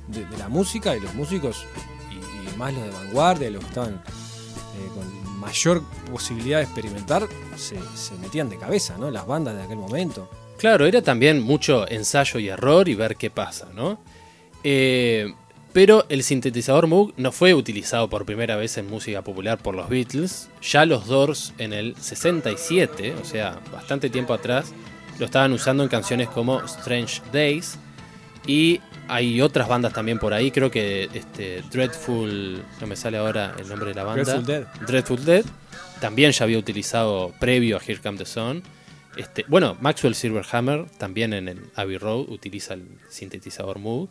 de, 0.07 0.25
la 0.37 0.49
música 0.49 0.95
y 0.95 0.99
los 0.99 1.13
músicos 1.13 1.65
y, 2.11 2.57
más 2.57 2.73
los 2.73 2.83
de 2.83 2.89
vanguardia, 2.91 3.49
los 3.49 3.63
que 3.63 3.69
estaban 3.69 3.95
eh, 3.95 4.89
con 4.93 5.39
mayor 5.39 5.83
posibilidad 6.11 6.59
de 6.59 6.63
experimentar, 6.63 7.27
se, 7.55 7.77
se 7.95 8.15
metían 8.15 8.49
de 8.49 8.57
cabeza, 8.57 8.97
¿no? 8.97 9.11
Las 9.11 9.27
bandas 9.27 9.55
de 9.55 9.63
aquel 9.63 9.77
momento. 9.77 10.29
Claro, 10.57 10.85
era 10.85 11.01
también 11.01 11.41
mucho 11.41 11.87
ensayo 11.89 12.39
y 12.39 12.47
error 12.47 12.87
y 12.87 12.95
ver 12.95 13.17
qué 13.17 13.29
pasa, 13.29 13.67
¿no? 13.73 13.99
Eh, 14.63 15.33
pero 15.75 16.05
el 16.07 16.23
sintetizador 16.23 16.87
Moog 16.87 17.13
no 17.17 17.33
fue 17.33 17.53
utilizado 17.53 18.09
por 18.09 18.25
primera 18.25 18.55
vez 18.55 18.77
en 18.77 18.89
música 18.89 19.23
popular 19.23 19.57
por 19.57 19.75
los 19.75 19.89
Beatles. 19.89 20.47
Ya 20.61 20.85
los 20.85 21.05
Doors 21.05 21.53
en 21.57 21.73
el 21.73 21.97
67, 21.97 23.13
o 23.21 23.25
sea, 23.25 23.59
bastante 23.73 24.09
tiempo 24.09 24.33
atrás, 24.33 24.71
lo 25.19 25.25
estaban 25.25 25.51
usando 25.51 25.83
en 25.83 25.89
canciones 25.89 26.29
como 26.29 26.63
Strange 26.63 27.21
Days. 27.33 27.77
Y 28.47 28.79
hay 29.09 29.41
otras 29.41 29.67
bandas 29.67 29.91
también 29.91 30.17
por 30.17 30.33
ahí, 30.33 30.49
creo 30.49 30.71
que 30.71 31.09
este, 31.13 31.61
Dreadful, 31.69 32.63
no 32.79 32.87
me 32.87 32.95
sale 32.95 33.17
ahora 33.17 33.53
el 33.59 33.67
nombre 33.67 33.89
de 33.89 33.95
la 33.95 34.05
banda. 34.05 34.23
Dreadful 34.23 34.45
Dead. 34.45 34.67
Dreadful 34.87 35.25
Dead. 35.25 35.45
También 35.99 36.31
ya 36.31 36.45
había 36.45 36.57
utilizado 36.57 37.33
previo 37.37 37.75
a 37.75 37.81
Here 37.85 37.99
Come 38.01 38.17
the 38.17 38.25
Sun. 38.25 38.63
Este, 39.17 39.43
bueno, 39.49 39.75
Maxwell 39.81 40.15
Silverhammer 40.15 40.85
también 40.97 41.33
en 41.33 41.49
el 41.49 41.59
Abbey 41.75 41.97
Road 41.97 42.29
utiliza 42.29 42.75
el 42.75 42.87
sintetizador 43.09 43.77
Moog. 43.77 44.07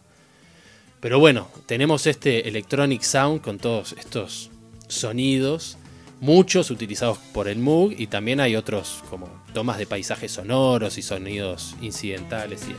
Pero 1.05 1.19
bueno, 1.19 1.49
tenemos 1.67 2.07
este 2.07 2.49
Electronic 2.49 3.03
Sound 3.03 3.43
con 3.43 3.59
todos 3.59 3.95
estos 3.99 4.51
sonidos, 4.89 5.77
muchos 6.23 6.71
utilizados 6.71 7.19
por 7.35 7.47
el 7.47 7.59
Moog 7.59 7.93
y 7.93 8.07
también 8.07 8.41
hay 8.41 8.57
otros 8.57 9.05
como 9.11 9.29
tomas 9.53 9.77
de 9.77 9.87
paisajes 9.87 10.33
sonoros 10.33 10.97
y 10.97 11.03
sonidos 11.03 11.77
incidentales 11.83 12.67
y 12.67 12.75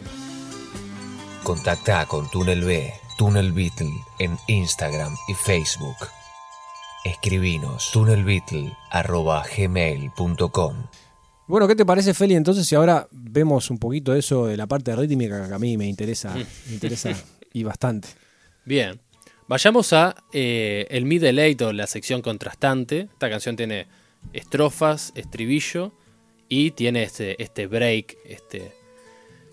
Contacta 1.44 2.08
con 2.08 2.28
Túnel 2.32 2.64
B, 2.64 2.92
Túnel 3.16 3.52
Beatle 3.52 3.94
en 4.18 4.36
Instagram 4.48 5.16
y 5.28 5.36
Facebook. 5.36 5.98
Escribinos 7.04 7.92
tunnelbeatle.gmail.com 7.92 10.88
Bueno, 11.46 11.68
¿qué 11.68 11.76
te 11.76 11.86
parece, 11.86 12.16
Feli? 12.16 12.34
Entonces, 12.34 12.68
si 12.68 12.74
ahora 12.74 13.08
vemos 13.12 13.70
un 13.70 13.78
poquito 13.78 14.16
eso 14.16 14.48
de 14.48 14.58
la 14.58 14.66
parte 14.66 14.96
rítmica 14.96 15.48
que 15.48 15.54
a 15.54 15.60
mí 15.60 15.78
me 15.78 15.86
interesa, 15.86 16.34
me 16.34 16.74
interesa 16.74 17.14
y 17.56 17.64
bastante. 17.64 18.10
Bien. 18.66 19.00
Vayamos 19.48 19.94
a 19.94 20.16
eh, 20.34 20.88
el 20.90 21.06
middle 21.06 21.42
eight 21.42 21.62
o 21.62 21.72
la 21.72 21.88
sección 21.88 22.22
contrastante. 22.22 23.08
Esta 23.14 23.30
canción 23.30 23.56
tiene 23.56 23.88
estrofas, 24.34 25.14
estribillo 25.16 25.94
y 26.50 26.72
tiene 26.72 27.04
este, 27.04 27.42
este 27.42 27.68
break 27.68 28.18
este, 28.26 28.74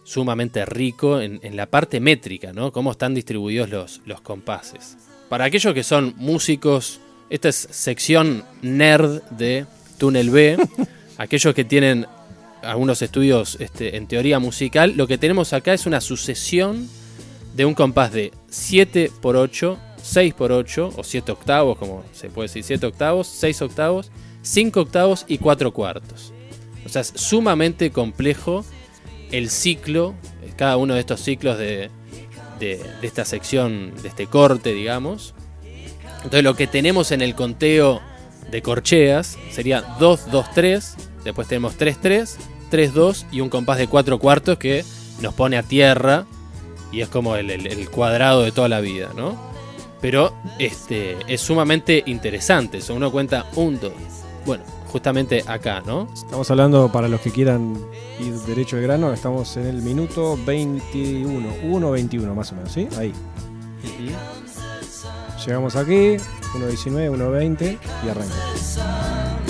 sumamente 0.03 0.65
rico 0.65 1.21
en, 1.21 1.41
la 1.57 1.67
parte 1.67 2.01
métrica, 2.01 2.53
¿no? 2.53 2.73
Cómo 2.73 2.91
están 2.91 3.15
distribuidos 3.15 3.71
los, 3.71 4.01
los 4.05 4.21
compases. 4.21 4.97
Para 5.29 5.45
aquellos 5.45 5.73
que 5.73 5.85
son 5.85 6.15
músicos, 6.17 7.01
esta 7.31 7.51
es 7.51 7.69
sección 7.71 8.45
nerd 8.63 9.23
de 9.31 9.67
Túnel 9.99 10.31
B. 10.31 10.57
aquellos 11.19 11.55
que 11.55 11.65
tienen 11.65 12.07
algunos 12.63 13.01
estudios 13.01 13.59
este, 13.61 13.97
en 13.97 14.09
teoría 14.09 14.41
musical, 14.41 14.95
lo 14.97 15.07
que 15.07 15.19
tenemos 15.19 15.53
acá 15.53 15.73
es 15.73 15.87
una 15.87 16.01
sucesión 16.01 16.89
de 17.55 17.65
un 17.65 17.75
compás 17.75 18.13
de 18.13 18.33
7 18.49 19.11
por 19.21 19.37
8, 19.37 19.79
6 20.03 20.35
por 20.35 20.53
8 20.53 20.91
o 20.97 21.05
7 21.05 21.33
octavos, 21.33 21.79
como 21.79 22.05
se 22.13 22.29
puede 22.29 22.49
decir, 22.49 22.65
7 22.65 22.87
octavos, 22.87 23.27
6 23.27 23.63
octavos, 23.63 24.11
5 24.43 24.81
octavos 24.81 25.25
y 25.29 25.39
4 25.39 25.73
cuartos. 25.73 26.33
O 26.85 26.89
sea, 26.89 27.03
es 27.03 27.13
sumamente 27.15 27.91
complejo 27.91 28.65
el 29.31 29.51
ciclo, 29.51 30.15
cada 30.57 30.77
uno 30.77 30.95
de 30.95 31.01
estos 31.01 31.21
ciclos 31.21 31.59
de, 31.59 31.91
de, 32.59 32.81
esta 33.03 33.25
sección, 33.25 33.93
de 34.03 34.09
este 34.09 34.27
corte, 34.27 34.73
digamos. 34.73 35.35
Entonces 36.17 36.45
lo 36.45 36.55
que 36.55 36.67
tenemos 36.67 37.11
en 37.13 37.23
el 37.23 37.35
conteo 37.35 38.01
de 38.51 38.63
corcheas 38.63 39.39
sería 39.51 39.83
2, 39.99 40.31
2, 40.31 40.47
3, 40.55 40.97
después 41.25 41.49
tenemos 41.49 41.77
3, 41.77 41.99
3, 42.01 42.39
3, 42.71 42.95
2 42.95 43.27
y 43.33 43.41
un 43.41 43.49
compás 43.49 43.79
de 43.79 43.89
4 43.89 44.19
cuartos 44.19 44.59
que 44.59 44.85
nos 45.21 45.35
pone 45.35 45.57
a 45.57 45.63
tierra 45.63 46.27
y 46.93 47.01
es 47.01 47.09
como 47.09 47.35
el, 47.37 47.91
cuadrado 47.91 48.43
de 48.43 48.53
toda 48.53 48.69
la 48.69 48.81
vida, 48.81 49.11
¿no? 49.17 49.37
Pero 50.01 50.35
este, 50.59 51.17
es 51.27 51.41
sumamente 51.41 52.03
interesante. 52.07 52.79
Eso 52.79 52.95
uno 52.95 53.11
cuenta 53.11 53.47
un, 53.57 53.81
dos. 53.81 53.93
Bueno, 54.45 54.65
justamente 54.89 55.43
acá, 55.47 55.83
¿no? 55.87 56.09
Estamos 56.13 56.51
hablando 56.51 56.93
para 56.93 57.09
los 57.09 57.21
que 57.21 57.31
quieran 57.31 57.77
ir 58.21 58.35
derecho 58.41 58.77
de 58.77 58.83
grano, 58.83 59.13
estamos 59.13 59.57
en 59.57 59.67
el 59.67 59.81
minuto 59.83 60.39
21, 60.45 61.63
1.21 61.65 62.35
más 62.35 62.53
o 62.53 62.57
menos, 62.57 62.73
¿sí? 62.73 62.89
Ahí. 62.99 63.13
Llegamos 65.47 65.75
aquí, 65.75 66.17
1.19, 66.55 67.11
1.20 67.11 67.79
y 68.05 68.09
arranca. 68.09 69.42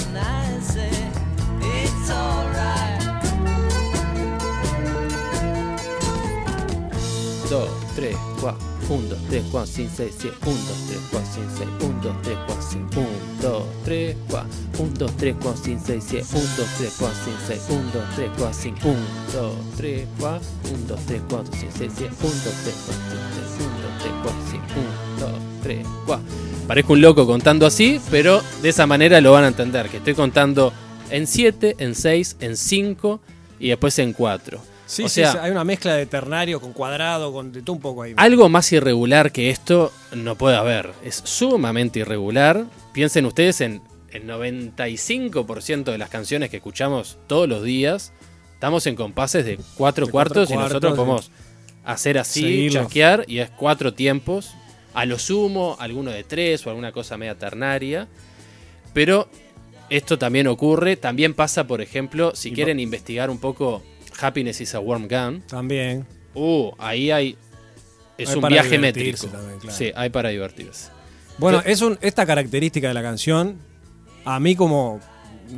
2, 7.53 7.69
3, 7.97 8.17
4, 8.41 8.57
1, 8.89 9.09
2, 9.11 9.19
3, 9.29 9.45
4, 9.53 9.67
5, 9.67 9.91
6, 9.95 10.15
7, 10.19 10.37
1, 10.47 10.57
2, 10.57 10.87
3, 10.89 11.01
4, 11.11 11.27
5, 11.35 11.51
6, 11.59 11.69
1, 11.83 12.01
2, 12.01 12.23
3, 12.23 12.39
4, 12.47 12.63
5, 12.63 12.97
1, 12.97 13.09
2, 13.43 13.67
3, 13.85 14.17
4, 14.31 14.47
1, 14.79 14.95
2, 14.95 15.11
3, 15.19 15.35
4, 15.35 15.57
5, 15.63 15.81
6, 15.85 16.05
7, 16.09 16.25
1, 16.33 16.57
2, 16.57 16.67
3, 16.79 16.93
4, 16.99 17.15
5, 17.25 17.37
6, 17.47 17.61
1, 17.69 17.93
2, 17.93 18.05
3, 18.17 18.31
4, 18.39 18.55
5, 18.55 18.89
1, 18.89 18.97
2, 19.35 19.53
3, 19.77 20.07
4, 20.19 20.41
1, 20.73 20.87
2, 20.89 21.01
3, 21.07 21.21
4, 21.29 21.53
5, 21.53 21.73
6, 21.77 21.93
7, 21.95 22.15
1, 22.23 22.33
2, 22.33 22.55
3, 22.65 22.75
4, 22.87 23.03
5, 23.13 23.29
6, 23.37 23.61
1, 23.61 23.83
2, 23.83 24.01
3, 24.01 24.13
4, 24.23 24.33
5, 24.51 24.65
1, 25.21 25.31
2, 25.31 25.63
3, 25.63 25.87
4. 26.07 26.25
Parezco 26.67 26.93
un 26.95 27.01
loco 27.03 27.27
contando 27.27 27.67
así, 27.67 28.01
pero 28.11 28.41
de 28.63 28.69
esa 28.71 28.87
manera 28.87 29.21
lo 29.21 29.33
van 29.33 29.45
a 29.45 29.49
entender, 29.49 29.91
que 29.91 29.99
estoy 29.99 30.15
contando 30.15 30.73
en 31.11 31.27
7, 31.27 31.77
en 31.81 31.95
6, 31.95 32.37
en 32.41 32.57
5 32.57 33.21
y 33.61 33.69
después 33.69 33.99
en 33.99 34.15
4. 34.15 34.72
Sí, 34.93 35.09
sí, 35.09 35.23
hay 35.23 35.51
una 35.51 35.65
mezcla 35.65 35.95
de 35.95 36.05
ternario 36.05 36.61
con 36.61 36.75
cuadrado, 36.75 37.33
con 37.33 37.51
de 37.51 37.63
todo 37.63 37.77
un 37.77 37.81
poco 37.81 38.03
ahí. 38.03 38.13
Algo 38.19 38.51
más 38.51 38.71
irregular 38.73 39.33
que 39.33 39.49
esto 39.49 39.91
no 40.15 40.37
puede 40.37 40.57
haber. 40.57 40.91
Es 41.03 41.23
sumamente 41.25 42.01
irregular. 42.01 42.67
Piensen 42.93 43.25
ustedes 43.25 43.63
en 43.63 43.81
el 44.11 44.27
95% 44.27 45.85
de 45.85 45.97
las 45.97 46.11
canciones 46.11 46.51
que 46.51 46.59
escuchamos 46.59 47.17
todos 47.27 47.49
los 47.49 47.63
días. 47.63 48.13
Estamos 48.53 48.87
en 48.87 48.95
compases 48.95 49.47
de 49.47 49.59
cuatro, 49.77 50.09
cuartos, 50.09 50.51
y 50.51 50.57
nosotros 50.57 50.95
podemos 50.95 51.31
hacer 51.87 52.19
así, 52.19 52.69
chasquear 52.71 53.25
y 53.27 53.39
es 53.39 53.49
cuatro 53.49 53.95
tiempos. 53.95 54.53
A 54.93 55.07
lo 55.07 55.19
sumo, 55.19 55.75
alguno 55.81 56.11
de 56.11 56.23
tres 56.23 56.67
o 56.67 56.69
alguna 56.69 56.93
cosa 56.93 57.17
media 57.17 57.39
ternaria. 57.39 58.09
Pero 58.93 59.31
esto 59.89 60.19
también 60.19 60.49
ocurre. 60.49 60.97
También 60.97 61.33
pasa, 61.33 61.67
por 61.67 61.81
ejemplo, 61.81 62.33
si 62.35 62.53
quieren 62.53 62.79
investigar 62.79 63.31
un 63.31 63.39
poco 63.39 63.83
Happiness 64.21 64.61
is 64.61 64.75
a 64.75 64.81
Warm 64.81 65.09
Gun. 65.09 65.43
También. 65.43 66.07
Uh, 66.35 66.71
ahí 66.79 67.11
hay. 67.11 67.37
Es 68.19 68.35
un 68.35 68.47
viaje 68.47 68.79
métrico. 68.79 69.29
Sí, 69.71 69.91
hay 69.95 70.11
para 70.11 70.29
divertirse. 70.29 70.91
Bueno, 71.39 71.63
es 71.65 71.83
esta 72.01 72.27
característica 72.27 72.89
de 72.89 72.95
la 72.95 73.03
canción, 73.03 73.59
a 74.25 74.39
mí 74.39 74.55
como, 74.55 75.01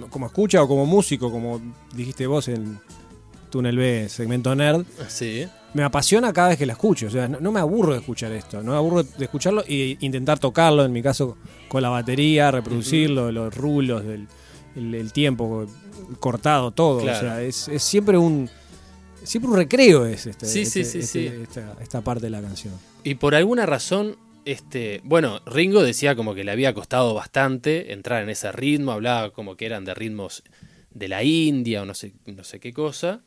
como 0.08 0.26
escucha 0.26 0.62
o 0.62 0.68
como 0.68 0.86
músico, 0.86 1.30
como 1.30 1.60
dijiste 1.94 2.26
vos 2.26 2.48
en 2.48 2.78
Túnel 3.50 3.76
B, 3.76 4.08
segmento 4.08 4.54
nerd, 4.54 4.84
sí. 5.08 5.46
me 5.74 5.82
apasiona 5.82 6.32
cada 6.32 6.48
vez 6.48 6.58
que 6.58 6.66
la 6.66 6.72
escucho. 6.72 7.08
O 7.08 7.10
sea, 7.10 7.28
no, 7.28 7.52
me 7.52 7.60
aburro 7.60 7.92
de 7.92 7.98
escuchar 7.98 8.32
esto, 8.32 8.62
no 8.62 8.72
me 8.72 8.78
aburro 8.78 9.02
de 9.02 9.24
escucharlo 9.24 9.62
e 9.66 9.96
intentar 10.00 10.38
tocarlo, 10.38 10.84
en 10.84 10.92
mi 10.92 11.02
caso, 11.02 11.36
con 11.68 11.82
la 11.82 11.90
batería, 11.90 12.50
reproducirlo, 12.50 13.30
los 13.30 13.54
rulos 13.54 14.04
del 14.04 14.26
el, 14.76 15.12
tiempo 15.12 15.66
cortado, 16.20 16.70
todo. 16.70 16.98
O 16.98 17.02
sea, 17.02 17.42
es, 17.42 17.70
siempre 17.78 18.18
un 18.18 18.48
siempre 19.22 19.50
un 19.50 19.56
recreo 19.56 20.04
es 20.04 20.26
este, 20.26 20.46
este, 20.46 20.80
este 20.80 21.42
esta, 21.80 22.00
parte 22.02 22.26
de 22.26 22.30
la 22.30 22.42
canción. 22.42 22.74
Y 23.02 23.14
por 23.14 23.34
alguna 23.34 23.64
razón, 23.66 24.16
este, 24.44 25.00
bueno, 25.04 25.40
Ringo 25.46 25.82
decía 25.82 26.14
como 26.14 26.34
que 26.34 26.44
le 26.44 26.52
había 26.52 26.74
costado 26.74 27.14
bastante 27.14 27.92
entrar 27.92 28.22
en 28.22 28.28
ese 28.28 28.52
ritmo, 28.52 28.92
hablaba 28.92 29.32
como 29.32 29.56
que 29.56 29.66
eran 29.66 29.84
de 29.84 29.94
ritmos 29.94 30.42
de 30.90 31.08
la 31.08 31.22
India 31.24 31.82
o 31.82 31.86
no 31.86 31.94
sé, 31.94 32.12
no 32.26 32.44
sé 32.44 32.60
qué 32.60 32.72
cosa. 32.72 33.22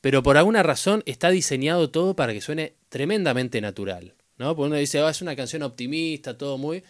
pero 0.00 0.22
por 0.22 0.36
alguna 0.36 0.62
razón 0.62 1.02
está 1.06 1.30
diseñado 1.30 1.90
todo 1.90 2.14
para 2.14 2.34
que 2.34 2.42
suene 2.42 2.74
tremendamente 2.90 3.60
natural. 3.62 4.14
¿no? 4.36 4.54
Porque 4.54 4.66
uno 4.68 4.76
dice, 4.76 5.00
"Ah, 5.00 5.10
es 5.10 5.22
una 5.22 5.36
canción 5.36 5.62
optimista, 5.62 6.36
todo 6.36 6.58
muy. 6.58 6.82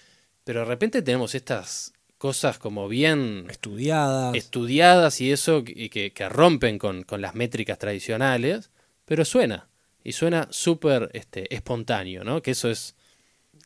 Pero 0.45 0.61
de 0.61 0.67
repente 0.67 1.03
tenemos 1.03 1.35
estas 1.35 1.94
cosas 2.25 2.59
como 2.59 2.89
bien 2.89 3.45
Estudiadas. 3.51 4.35
estudiadas 4.35 5.21
y 5.21 5.31
eso, 5.31 5.63
y 5.67 5.91
que, 5.91 6.11
que 6.15 6.27
rompen 6.31 6.79
con, 6.79 7.03
con 7.03 7.21
las 7.21 7.35
métricas 7.35 7.79
tradicionales, 7.79 8.71
pero 9.05 9.27
suena. 9.27 9.69
Y 10.03 10.13
suena 10.13 10.49
súper 10.51 11.11
este, 11.13 11.55
espontáneo, 11.55 12.25
¿no? 12.25 12.41
Que 12.41 12.53
eso 12.53 12.71
es 12.71 12.95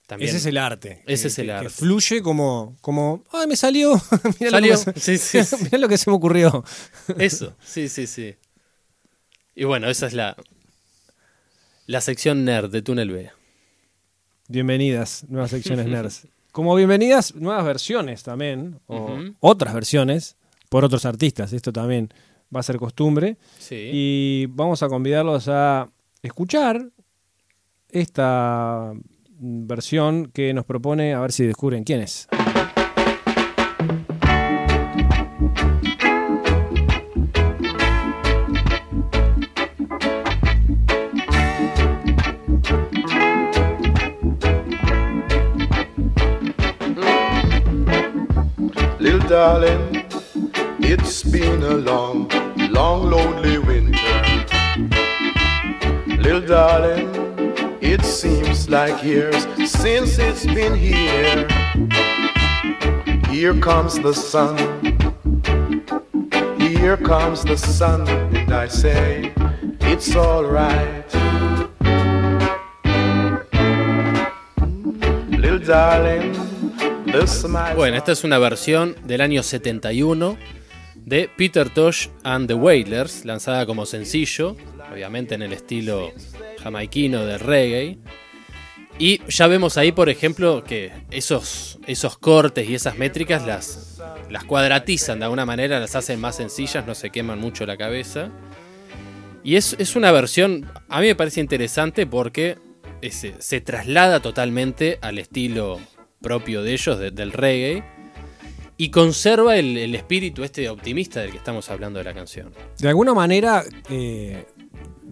también. 0.08 0.28
Ese 0.30 0.38
es 0.38 0.46
el 0.46 0.56
arte. 0.58 1.04
Ese 1.06 1.22
que- 1.22 1.28
es 1.28 1.38
el 1.38 1.46
que- 1.46 1.52
arte. 1.52 1.64
Que 1.66 1.70
fluye 1.70 2.20
como, 2.20 2.76
como 2.80 3.22
¡ay, 3.30 3.46
me 3.46 3.54
salió! 3.54 3.92
mirá, 4.40 4.50
Salió. 4.50 4.74
Lo 4.74 4.92
que 4.92 5.00
se- 5.00 5.18
Sí, 5.18 5.40
sí, 5.40 5.44
sí. 5.56 5.62
mirá 5.62 5.78
lo 5.78 5.88
que 5.88 5.96
se 5.96 6.10
me 6.10 6.16
ocurrió. 6.16 6.64
Eso, 7.16 7.54
sí, 7.64 7.88
sí, 7.88 8.08
sí. 8.08 8.34
Y 9.54 9.62
bueno, 9.66 9.88
esa 9.88 10.08
es 10.08 10.14
la, 10.14 10.36
la 11.86 12.00
sección 12.00 12.44
nerd 12.44 12.72
de 12.72 12.82
Túnel 12.82 13.12
B. 13.12 13.30
Bienvenidas, 14.48 15.26
nuevas 15.28 15.50
secciones 15.52 15.86
nerds. 15.94 16.26
Como 16.58 16.74
bienvenidas, 16.74 17.36
nuevas 17.36 17.64
versiones 17.64 18.24
también, 18.24 18.80
o 18.88 19.16
otras 19.38 19.72
versiones, 19.72 20.36
por 20.68 20.84
otros 20.84 21.04
artistas. 21.04 21.52
Esto 21.52 21.72
también 21.72 22.08
va 22.52 22.58
a 22.58 22.62
ser 22.64 22.78
costumbre. 22.78 23.36
Sí. 23.60 23.90
Y 23.92 24.46
vamos 24.46 24.82
a 24.82 24.88
convidarlos 24.88 25.46
a 25.46 25.88
escuchar 26.20 26.90
esta 27.88 28.92
versión 29.38 30.32
que 30.34 30.52
nos 30.52 30.64
propone, 30.64 31.14
a 31.14 31.20
ver 31.20 31.30
si 31.30 31.46
descubren 31.46 31.84
quién 31.84 32.00
es. 32.00 32.26
Darling, 49.28 50.06
it's 50.80 51.22
been 51.22 51.62
a 51.62 51.74
long, 51.74 52.28
long, 52.70 53.10
lonely 53.10 53.58
winter. 53.58 54.46
Little 56.06 56.40
darling, 56.40 57.10
it 57.82 58.02
seems 58.02 58.70
like 58.70 59.04
years 59.04 59.46
since 59.70 60.18
it's 60.18 60.46
been 60.46 60.74
here. 60.74 61.46
Here 63.28 63.52
comes 63.60 63.98
the 63.98 64.14
sun. 64.14 64.56
Here 66.58 66.96
comes 66.96 67.44
the 67.44 67.56
sun, 67.58 68.08
and 68.08 68.50
I 68.54 68.66
say, 68.66 69.34
it's 69.80 70.16
alright. 70.16 71.12
Little 75.28 75.58
darling. 75.58 76.47
Bueno, 77.74 77.96
esta 77.96 78.12
es 78.12 78.24
una 78.24 78.38
versión 78.38 78.94
del 79.04 79.20
año 79.20 79.42
71 79.42 80.36
de 80.94 81.30
Peter 81.36 81.70
Tosh 81.70 82.08
and 82.22 82.46
the 82.48 82.54
Wailers, 82.54 83.24
lanzada 83.24 83.64
como 83.66 83.86
sencillo, 83.86 84.56
obviamente 84.92 85.34
en 85.34 85.42
el 85.42 85.52
estilo 85.52 86.12
jamaiquino 86.62 87.24
de 87.24 87.38
reggae. 87.38 87.98
Y 88.98 89.20
ya 89.28 89.46
vemos 89.46 89.76
ahí, 89.78 89.92
por 89.92 90.08
ejemplo, 90.08 90.64
que 90.64 90.92
esos, 91.10 91.78
esos 91.86 92.18
cortes 92.18 92.68
y 92.68 92.74
esas 92.74 92.98
métricas 92.98 93.46
las, 93.46 94.00
las 94.28 94.44
cuadratizan 94.44 95.18
de 95.20 95.24
alguna 95.26 95.46
manera, 95.46 95.78
las 95.80 95.94
hacen 95.94 96.20
más 96.20 96.36
sencillas, 96.36 96.84
no 96.86 96.94
se 96.94 97.10
queman 97.10 97.38
mucho 97.38 97.64
la 97.64 97.76
cabeza. 97.76 98.30
Y 99.44 99.54
es, 99.56 99.76
es 99.78 99.94
una 99.96 100.10
versión, 100.12 100.70
a 100.88 101.00
mí 101.00 101.06
me 101.06 101.14
parece 101.14 101.40
interesante 101.40 102.06
porque 102.06 102.58
ese- 103.00 103.36
se 103.38 103.60
traslada 103.60 104.20
totalmente 104.20 104.98
al 105.00 105.18
estilo 105.18 105.78
propio 106.20 106.62
de 106.62 106.72
ellos, 106.72 106.98
de- 106.98 107.10
del 107.10 107.32
reggae, 107.32 107.82
y 108.76 108.90
conserva 108.90 109.56
el, 109.56 109.76
el 109.76 109.94
espíritu 109.94 110.44
este 110.44 110.68
optimista 110.68 111.20
del 111.20 111.30
que 111.32 111.36
estamos 111.38 111.68
hablando 111.70 111.98
de 111.98 112.04
la 112.04 112.14
canción. 112.14 112.52
De 112.78 112.88
alguna 112.88 113.12
manera, 113.14 113.64
eh, 113.90 114.44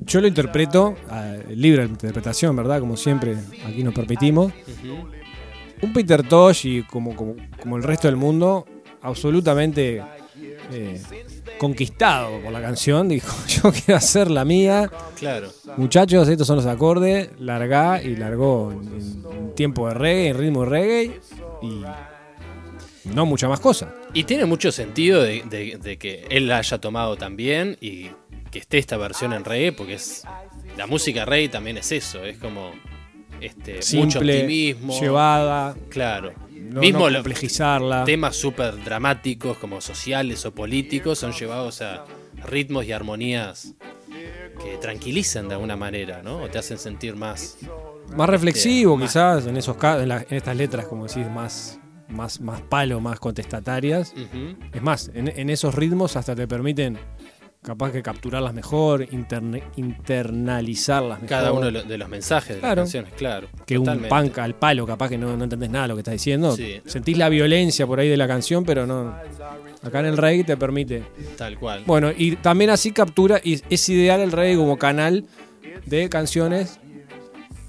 yo 0.02 0.20
lo 0.20 0.28
interpreto, 0.28 0.94
eh, 1.12 1.42
libre 1.54 1.82
de 1.82 1.88
interpretación, 1.88 2.54
¿verdad? 2.54 2.78
Como 2.80 2.96
siempre, 2.96 3.36
aquí 3.66 3.82
nos 3.82 3.92
permitimos. 3.94 4.52
Un 5.82 5.92
Peter 5.92 6.22
Tosh 6.26 6.66
y 6.66 6.82
como, 6.84 7.14
como, 7.16 7.34
como 7.60 7.76
el 7.76 7.82
resto 7.82 8.06
del 8.08 8.16
mundo, 8.16 8.66
absolutamente 9.02 10.00
eh, 10.72 11.00
conquistado 11.58 12.40
por 12.40 12.52
la 12.52 12.60
canción, 12.60 13.08
dijo, 13.08 13.34
yo 13.48 13.72
quiero 13.72 13.96
hacer 13.96 14.30
la 14.30 14.44
mía. 14.44 14.90
Claro. 15.18 15.48
Muchachos, 15.76 16.28
estos 16.28 16.46
son 16.46 16.56
los 16.56 16.66
acordes, 16.66 17.30
largá 17.38 18.02
y 18.02 18.16
largó 18.16 18.72
en, 18.72 19.24
en 19.32 19.54
tiempo 19.54 19.88
de 19.88 19.94
reggae, 19.94 20.28
en 20.28 20.38
ritmo 20.38 20.64
de 20.64 20.68
reggae 20.70 21.20
y 21.62 21.82
no 23.14 23.26
mucha 23.26 23.48
más 23.48 23.60
cosa. 23.60 23.94
Y 24.14 24.24
tiene 24.24 24.44
mucho 24.46 24.72
sentido 24.72 25.22
de, 25.22 25.42
de- 25.48 25.78
de 25.82 25.96
que 25.98 26.26
él 26.30 26.48
la 26.48 26.58
haya 26.58 26.78
tomado 26.78 27.16
también 27.16 27.76
y 27.80 28.10
que 28.50 28.58
esté 28.58 28.78
esta 28.78 28.96
versión 28.96 29.32
en 29.32 29.44
reggae, 29.44 29.72
porque 29.72 29.94
es 29.94 30.22
la 30.76 30.86
música 30.86 31.24
reggae 31.24 31.48
también 31.48 31.78
es 31.78 31.92
eso, 31.92 32.24
es 32.24 32.38
como 32.38 32.72
este, 33.40 33.74
mucho 33.74 33.82
Simple, 33.82 34.34
optimismo. 34.42 34.98
llevada, 35.00 35.76
Claro. 35.88 36.32
No, 36.76 36.82
Mismo 36.82 37.08
no 37.10 37.14
complejizarla. 37.16 38.04
temas 38.04 38.36
súper 38.36 38.82
dramáticos 38.84 39.58
como 39.58 39.80
sociales 39.80 40.44
o 40.46 40.54
políticos 40.54 41.18
son 41.18 41.32
llevados 41.32 41.80
a 41.82 42.04
ritmos 42.44 42.84
y 42.86 42.92
armonías 42.92 43.74
que 44.62 44.76
tranquilizan 44.80 45.48
de 45.48 45.54
alguna 45.54 45.76
manera, 45.76 46.22
¿no? 46.22 46.42
O 46.42 46.48
te 46.48 46.58
hacen 46.58 46.78
sentir 46.78 47.16
más. 47.16 47.58
Más 48.16 48.28
reflexivo, 48.28 48.96
más. 48.96 49.10
quizás, 49.10 49.46
en 49.46 49.56
esos 49.56 49.76
en, 49.82 50.08
la- 50.08 50.22
en 50.28 50.36
estas 50.36 50.56
letras, 50.56 50.86
como 50.86 51.06
decís, 51.06 51.28
más, 51.30 51.78
más, 52.08 52.40
más 52.40 52.62
palo, 52.62 53.00
más 53.00 53.18
contestatarias. 53.20 54.14
Es 54.72 54.82
más, 54.82 55.10
en, 55.14 55.28
en 55.28 55.50
esos 55.50 55.74
ritmos 55.74 56.16
hasta 56.16 56.34
te 56.34 56.46
permiten 56.46 56.98
capaz 57.66 57.90
que 57.90 58.00
capturarlas 58.02 58.54
mejor, 58.54 59.02
interne- 59.10 59.62
internalizarlas 59.76 61.20
mejor. 61.20 61.28
Cada 61.28 61.52
uno 61.52 61.66
de 61.66 61.72
lo- 61.72 61.82
de 61.82 61.98
los 61.98 62.08
mensajes 62.08 62.56
de 62.56 62.60
Claro. 62.60 62.82
las 62.82 62.84
canciones, 62.92 63.12
claro. 63.16 63.48
que 63.66 63.74
totalmente. 63.74 64.14
un 64.14 64.22
punk 64.22 64.38
al 64.38 64.54
palo, 64.54 64.86
capaz 64.86 65.08
que 65.08 65.18
no, 65.18 65.36
no 65.36 65.44
entendés 65.44 65.70
nada 65.70 65.84
de 65.84 65.88
lo 65.88 65.94
que 65.96 66.00
estás 66.00 66.12
diciendo. 66.12 66.54
Sí. 66.54 66.80
Sentís 66.86 67.18
la 67.18 67.28
violencia 67.28 67.86
por 67.86 67.98
ahí 68.00 68.08
de 68.08 68.16
la 68.16 68.28
canción, 68.28 68.64
pero 68.64 68.86
no. 68.86 69.12
Acá 69.82 70.00
en 70.00 70.06
el 70.06 70.16
reggae 70.16 70.44
te 70.44 70.56
permite. 70.56 71.02
Tal 71.36 71.58
cual. 71.58 71.82
Bueno, 71.86 72.10
y 72.16 72.36
también 72.36 72.70
así 72.70 72.92
captura, 72.92 73.40
y 73.42 73.60
es 73.68 73.88
ideal 73.88 74.20
el 74.20 74.32
reggae 74.32 74.56
como 74.56 74.78
canal 74.78 75.24
de 75.84 76.08
canciones 76.08 76.78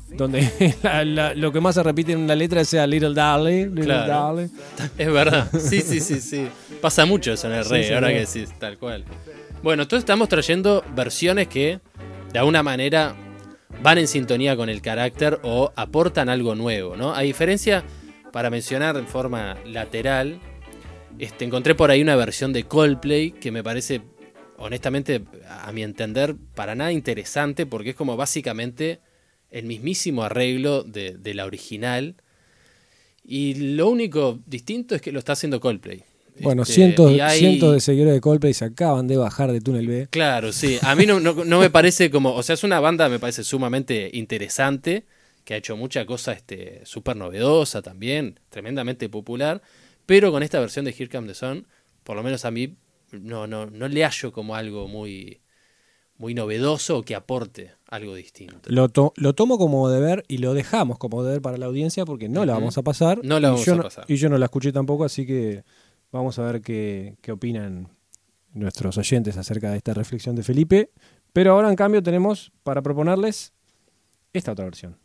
donde 0.10 0.40
la- 0.84 1.04
la- 1.06 1.34
lo 1.34 1.52
que 1.52 1.60
más 1.60 1.76
se 1.76 1.84
repite 1.84 2.14
en 2.14 2.20
una 2.20 2.36
letra 2.36 2.64
sea 2.66 2.88
Little 2.88 3.14
Darling, 3.14 3.68
Little 3.68 3.84
Claro. 3.86 4.08
Darling. 4.36 4.48
Es 4.98 5.12
verdad. 5.12 5.50
Sí, 5.60 5.82
sí, 5.82 6.00
sí, 6.00 6.22
sí. 6.22 6.48
Pasa 6.82 7.06
mucho 7.06 7.34
eso 7.34 7.48
en 7.48 7.54
el 7.54 7.64
Sí, 7.66 7.70
reggae, 7.72 7.88
sí, 7.88 7.94
ahora 7.94 8.08
sí. 8.08 8.14
que 8.14 8.20
decís, 8.20 8.60
tal 8.60 8.78
cual. 8.78 9.04
Bueno, 9.64 9.84
entonces 9.84 10.04
estamos 10.04 10.30
trayendo 10.30 10.86
versiones 10.96 11.48
que 11.48 11.80
de 12.32 12.40
alguna 12.40 12.62
manera 12.62 13.16
van 13.82 13.98
en 13.98 14.08
sintonía 14.08 14.56
con 14.56 14.70
el 14.70 14.82
carácter 14.82 15.40
o 15.42 15.74
aportan 15.76 16.30
algo 16.30 16.54
nuevo, 16.54 16.96
¿no? 16.96 17.14
A 17.16 17.22
diferencia, 17.22 17.84
para 18.32 18.52
mencionar 18.52 18.98
en 18.98 19.08
forma 19.08 19.58
lateral, 19.66 20.40
este, 21.18 21.46
encontré 21.46 21.74
por 21.74 21.90
ahí 21.90 22.04
una 22.04 22.16
versión 22.16 22.54
de 22.54 22.66
Coldplay 22.66 23.32
que 23.32 23.52
me 23.52 23.64
parece, 23.64 24.02
honestamente, 24.58 25.24
a 25.50 25.72
mi 25.72 25.82
entender, 25.82 26.36
para 26.54 26.76
nada 26.76 26.92
interesante 26.92 27.66
porque 27.66 27.90
es 27.90 27.96
como 27.96 28.16
básicamente 28.16 29.02
el 29.50 29.66
mismísimo 29.66 30.24
arreglo 30.24 30.84
de, 30.84 31.18
de 31.18 31.34
la 31.34 31.46
original. 31.46 32.16
Y 33.24 33.76
lo 33.76 33.90
único 33.90 34.40
distinto 34.46 34.94
es 34.94 35.02
que 35.02 35.12
lo 35.12 35.20
está 35.20 35.34
haciendo 35.34 35.60
Coldplay. 35.60 36.04
Bueno, 36.42 36.64
Este, 36.64 36.74
cientos, 36.76 37.20
hay- 37.22 37.40
cientos 37.40 37.74
de 37.74 37.80
seguidores 37.80 38.14
de 38.14 38.22
Coldplay 38.22 38.54
se 38.54 38.66
acaban 38.66 39.08
de 39.08 39.18
bajar 39.18 39.52
de 39.52 39.62
Túnel 39.62 39.88
B. 39.88 40.08
Claro, 40.10 40.52
sí. 40.52 40.78
A 40.82 40.96
mí 40.96 41.06
no, 41.06 41.20
no- 41.20 41.46
no 41.46 41.60
me 41.60 41.70
parece 41.70 42.10
como. 42.12 42.34
O 42.36 42.44
sea, 42.44 42.54
es 42.54 42.64
una 42.64 42.80
banda, 42.80 43.10
me 43.10 43.20
parece 43.20 43.44
sumamente 43.44 44.10
interesante, 44.14 45.06
que 45.44 45.54
ha 45.54 45.58
hecho 45.58 45.78
mucha 45.78 46.06
cosa 46.06 46.34
este, 46.34 46.82
súper 46.86 47.16
novedosa 47.16 47.82
también, 47.82 48.40
tremendamente 48.50 49.10
popular. 49.10 49.62
Pero 50.06 50.32
con 50.32 50.44
esta 50.44 50.60
versión 50.60 50.86
de 50.86 50.92
Here 50.92 51.10
Comes 51.10 51.30
the 51.30 51.36
Sun, 51.36 51.68
por 52.04 52.16
lo 52.16 52.24
menos 52.24 52.46
a 52.46 52.52
mí, 52.52 52.76
no, 53.12 53.48
no, 53.48 53.66
no 53.66 53.88
le 53.88 54.04
hallo 54.04 54.32
como 54.32 54.56
algo 54.56 54.88
muy, 54.88 55.42
muy 56.18 56.34
novedoso 56.34 56.98
o 56.98 57.04
que 57.04 57.16
aporte 57.16 57.72
algo 57.88 58.16
distinto. 58.16 58.60
Lo, 58.66 58.90
to- 58.90 59.14
lo 59.16 59.34
tomo 59.34 59.58
como 59.58 59.90
deber 59.90 60.24
y 60.28 60.40
lo 60.40 60.54
dejamos 60.54 60.98
como 60.98 61.24
deber 61.24 61.42
para 61.42 61.58
la 61.58 61.68
audiencia 61.68 62.06
porque 62.06 62.28
no 62.28 62.46
la 62.46 62.54
vamos 62.54 62.78
a 62.78 62.82
pasar. 62.82 63.20
No 63.24 63.40
la 63.40 63.50
vamos 63.52 63.68
a 63.68 63.76
no- 63.76 63.84
pasar. 63.84 64.06
Y 64.08 64.16
yo 64.16 64.28
no 64.30 64.38
la 64.38 64.46
escuché 64.46 64.72
tampoco, 64.72 65.06
así 65.06 65.26
que 65.26 65.64
Vamos 66.12 66.40
a 66.40 66.44
ver 66.44 66.62
qué, 66.62 67.18
qué 67.22 67.32
opinan 67.32 67.90
nuestros 68.54 68.98
oyentes 68.98 69.38
acerca 69.38 69.72
de 69.72 69.78
esta 69.78 69.94
reflexión 69.94 70.36
de 70.36 70.44
Felipe. 70.44 70.92
Pero 71.34 71.54
ahora, 71.54 71.70
en 71.70 71.76
cambio, 71.76 72.02
tenemos 72.02 72.52
para 72.64 72.82
proponerles 72.82 73.54
esta 74.34 74.54
otra 74.54 74.66
versión. 74.66 74.98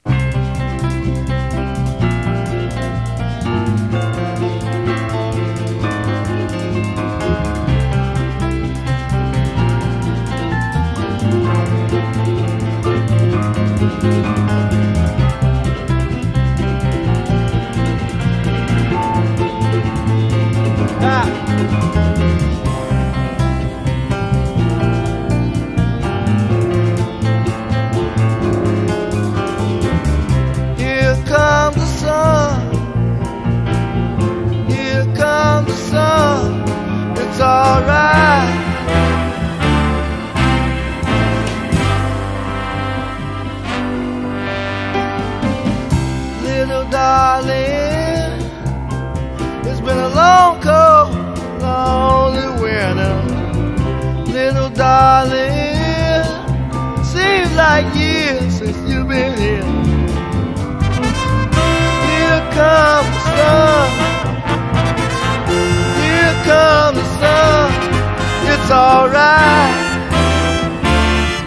Alright. 68.73 69.75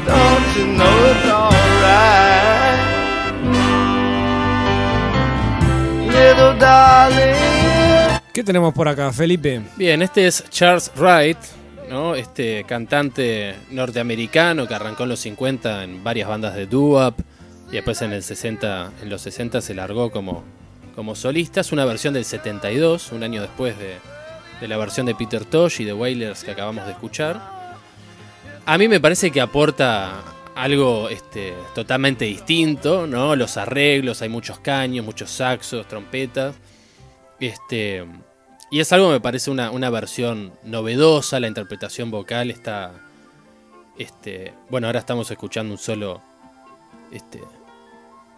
Don't 0.06 0.56
you 0.56 0.66
know 0.78 1.12
it's 1.12 1.30
alright? 1.30 2.80
Little 6.08 6.60
darling. 6.60 7.36
¿Qué 8.34 8.44
tenemos 8.44 8.74
por 8.74 8.88
acá, 8.88 9.12
Felipe? 9.12 9.62
Bien, 9.78 10.02
este 10.02 10.28
es 10.28 10.44
Charles 10.50 10.92
Wright, 10.98 11.38
¿no? 11.90 12.16
Este 12.16 12.64
cantante 12.68 13.56
norteamericano 13.72 14.68
que 14.68 14.76
arrancó 14.76 15.04
en 15.04 15.10
los 15.10 15.20
50 15.22 15.84
en 15.84 16.04
varias 16.04 16.28
bandas 16.28 16.54
de 16.54 16.68
doo-wop 16.68 17.16
y 17.70 17.76
después 17.76 18.02
en 18.02 18.14
el 18.14 18.24
60, 18.24 18.92
en 19.02 19.10
los 19.10 19.22
60 19.22 19.62
se 19.62 19.74
largó 19.74 20.12
como, 20.12 20.44
como 20.96 21.16
solista. 21.16 21.62
Es 21.62 21.72
una 21.72 21.86
versión 21.86 22.14
del 22.14 22.26
72, 22.26 23.12
un 23.12 23.24
año 23.24 23.42
después 23.42 23.78
de, 23.80 23.96
de 24.66 24.70
la 24.70 24.78
versión 24.78 25.06
de 25.06 25.14
Peter 25.14 25.46
Tosh 25.46 25.82
y 25.82 25.84
de 25.84 25.94
Wailers 25.94 26.44
que 26.44 26.50
acabamos 26.50 26.86
de 26.86 26.94
escuchar. 26.94 27.40
A 28.66 28.80
mí 28.80 28.88
me 28.88 29.00
parece 29.00 29.30
que 29.30 29.40
aporta 29.40 30.24
algo 30.56 31.08
este, 31.08 31.54
totalmente 31.76 32.26
distinto, 32.26 33.06
¿no? 33.06 33.36
Los 33.36 33.58
arreglos, 33.58 34.24
hay 34.24 34.30
muchos 34.30 34.58
caños, 34.60 35.06
muchos 35.06 35.30
saxos, 35.30 35.88
trompetas. 35.88 36.56
Este, 37.40 38.08
y 38.72 38.80
es 38.80 38.92
algo 38.92 39.08
que 39.10 39.14
me 39.14 39.22
parece 39.22 39.52
una, 39.52 39.70
una 39.70 39.92
versión 39.92 40.52
novedosa, 40.64 41.40
la 41.40 41.48
interpretación 41.48 42.10
vocal 42.10 42.50
está... 42.50 42.92
Este, 44.00 44.52
bueno, 44.72 44.88
ahora 44.88 44.98
estamos 45.00 45.30
escuchando 45.30 45.74
un 45.74 45.78
solo 45.78 46.22
este, 47.12 47.40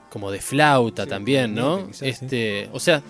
como 0.10 0.30
de 0.30 0.42
flauta 0.42 1.04
Sí, 1.04 1.10
también, 1.10 1.56
¿no? 1.56 1.88
quizás, 1.88 1.98
sí. 2.00 2.06
este, 2.10 2.70
O 2.74 2.82
sea, 2.82 3.02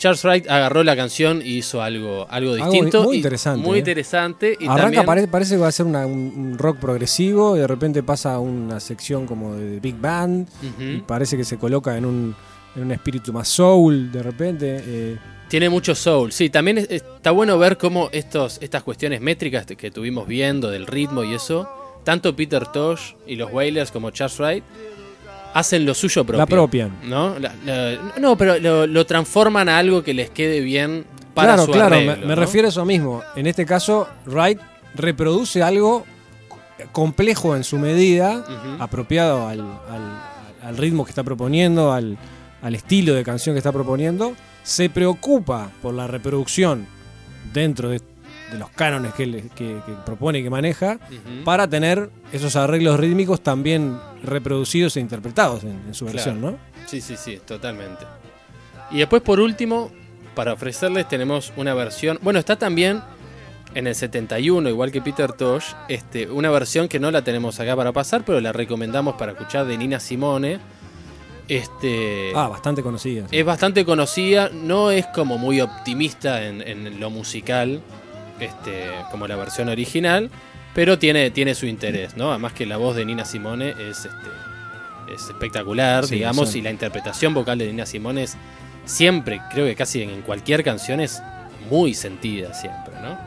Charles 0.00 0.24
Wright 0.24 0.48
agarró 0.50 0.82
la 0.82 0.96
canción 0.96 1.42
y 1.44 1.58
hizo 1.58 1.82
algo, 1.82 2.26
algo 2.30 2.54
Algo 2.54 2.72
distinto. 2.72 3.04
muy 3.04 3.14
y 3.14 3.18
interesante, 3.18 3.66
Muy 3.68 3.76
¿eh? 3.76 3.78
interesante. 3.80 4.56
Y 4.58 4.64
Arranca, 4.64 4.80
también- 4.82 5.04
pare- 5.06 5.28
parece 5.28 5.54
que 5.56 5.60
va 5.60 5.68
a 5.68 5.72
ser 5.72 5.84
una- 5.86 6.06
un, 6.06 6.56
rock 6.58 6.78
progresivo 6.78 7.54
y 7.56 7.60
de 7.60 7.66
repente 7.66 8.02
pasa 8.02 8.34
a 8.34 8.38
una 8.40 8.80
sección 8.80 9.26
como 9.26 9.54
de 9.54 9.78
Big 9.78 9.96
Band 10.00 10.48
y 10.80 10.96
parece 11.02 11.36
que 11.36 11.44
se 11.44 11.58
coloca 11.58 11.96
en 11.96 12.06
un, 12.06 12.34
en 12.76 12.82
un 12.82 12.92
espíritu 12.92 13.32
más 13.32 13.46
soul 13.46 14.10
de 14.10 14.22
repente. 14.22 14.80
eh, 14.82 15.16
Tiene 15.48 15.68
mucho 15.68 15.94
soul. 15.94 16.32
Sí, 16.32 16.48
también 16.48 16.78
es- 16.78 16.90
está 16.90 17.30
bueno 17.32 17.58
ver 17.58 17.76
cómo 17.76 18.08
estos, 18.12 18.58
estas 18.62 18.82
cuestiones 18.82 19.20
métricas 19.20 19.66
que 19.66 19.86
estuvimos 19.88 20.26
viendo 20.26 20.70
del 20.70 20.86
ritmo 20.86 21.24
y 21.24 21.34
eso, 21.34 21.68
tanto 22.04 22.34
Peter 22.34 22.64
Tosh 22.66 23.14
y 23.26 23.36
los 23.36 23.52
Wailers 23.52 23.90
como 23.90 24.10
Charles 24.12 24.38
Wright 24.38 24.64
hacen 25.54 25.84
lo 25.86 25.94
suyo 25.94 26.24
propio. 26.24 26.38
la 26.38 26.44
apropian. 26.44 26.90
¿No? 27.04 27.38
La- 27.38 27.54
la- 27.64 27.98
no, 28.20 28.36
pero 28.36 28.58
lo, 28.58 28.86
lo 28.86 29.06
transforman 29.06 29.68
a 29.68 29.78
algo 29.78 30.02
que 30.02 30.14
les 30.14 30.30
quede 30.30 30.60
bien 30.60 31.04
para 31.34 31.54
claro, 31.54 31.64
su 31.66 31.72
claro, 31.72 31.94
arreglo, 31.96 32.26
me, 32.26 32.34
refiero 32.34 32.66
a 32.66 32.70
eso 32.70 32.84
mismo. 32.84 33.22
En 33.36 33.46
este 33.46 33.64
caso, 33.66 34.08
Wright 34.26 34.58
reproduce 34.94 35.62
algo 35.62 36.04
complejo 36.92 37.54
en 37.56 37.64
su 37.64 37.78
medida, 37.78 38.44
apropiado 38.78 39.46
al, 39.48 39.60
al- 39.60 40.22
al 40.68 40.76
ritmo 40.76 41.04
que 41.04 41.10
está 41.10 41.22
proponiendo, 41.22 41.92
al, 41.92 42.16
al 42.62 42.74
estilo 42.74 43.14
de 43.14 43.22
canción 43.24 43.54
que 43.54 43.58
está 43.58 43.72
proponiendo, 43.72 44.34
se 44.62 44.90
preocupa 44.90 45.70
por 45.82 45.94
la 45.94 46.06
reproducción 46.06 46.86
dentro 47.52 47.88
de, 47.90 48.00
de 48.50 48.58
los 48.58 48.70
cánones 48.70 49.14
que, 49.14 49.22
él- 49.24 49.50
que- 49.54 49.80
que 49.86 49.92
propone 50.04 50.40
y 50.40 50.42
que 50.42 50.50
maneja, 50.50 50.98
para 51.44 51.68
tener 51.68 52.10
esos 52.32 52.56
arreglos 52.56 52.98
rítmicos 52.98 53.40
también 53.42 53.98
reproducidos 54.22 54.96
e 54.96 55.00
interpretados 55.00 55.62
en, 55.64 55.80
en 55.86 55.94
su 55.94 56.04
Claro. 56.06 56.16
versión, 56.16 56.40
¿no? 56.40 56.58
Sí, 56.86 57.00
sí, 57.00 57.16
sí, 57.16 57.40
totalmente. 57.46 58.04
Y 58.90 58.98
después, 58.98 59.22
por 59.22 59.38
último, 59.40 59.90
para 60.34 60.52
ofrecerles 60.52 61.06
tenemos 61.08 61.52
una 61.56 61.74
versión. 61.74 62.18
Bueno, 62.22 62.38
está 62.40 62.56
también 62.56 63.02
en 63.74 63.86
el 63.86 63.94
71, 63.94 64.68
igual 64.68 64.90
que 64.90 65.00
Peter 65.00 65.32
Tosh, 65.32 65.66
este, 65.88 66.28
una 66.28 66.50
versión 66.50 66.88
que 66.88 66.98
no 66.98 67.10
la 67.12 67.22
tenemos 67.22 67.60
acá 67.60 67.76
para 67.76 67.92
pasar, 67.92 68.24
pero 68.24 68.40
la 68.40 68.52
recomendamos 68.52 69.14
para 69.14 69.32
escuchar 69.32 69.64
de 69.66 69.78
Nina 69.78 70.00
Simone. 70.00 70.58
Este, 71.48 72.32
Ah, 72.34 72.46
bastante 72.48 72.82
conocida. 72.82 73.26
sí. 73.28 73.36
es 73.38 73.44
bastante 73.44 73.84
conocida, 73.84 74.50
no 74.52 74.90
es 74.92 75.06
como 75.06 75.36
muy 75.36 75.60
optimista 75.60 76.44
en, 76.46 76.62
en 76.62 77.00
lo 77.00 77.10
musical, 77.10 77.82
este, 78.40 78.90
como 79.10 79.26
la 79.26 79.36
versión 79.36 79.68
original, 79.68 80.30
pero 80.74 80.98
tiene, 80.98 81.30
tiene 81.30 81.54
su 81.54 81.66
interés, 81.66 82.16
¿no? 82.16 82.30
Además 82.30 82.52
que 82.52 82.66
la 82.66 82.76
voz 82.76 82.96
de 82.96 83.04
Nina 83.04 83.24
Simone 83.24 83.70
es, 83.70 84.04
este, 84.04 85.12
es 85.14 85.22
espectacular, 85.28 86.06
Sí, 86.06 86.16
digamos, 86.16 86.50
sí. 86.50 86.58
y 86.58 86.62
la 86.62 86.70
interpretación 86.70 87.34
vocal 87.34 87.58
de 87.58 87.66
Nina 87.66 87.86
Simone 87.86 88.22
es 88.24 88.36
siempre, 88.84 89.40
creo 89.50 89.66
que 89.66 89.74
casi 89.76 90.02
en 90.02 90.22
cualquier 90.22 90.62
canción 90.64 91.00
es 91.00 91.22
muy 91.70 91.94
sentida 91.94 92.54
siempre, 92.54 92.94
¿no? 93.02 93.18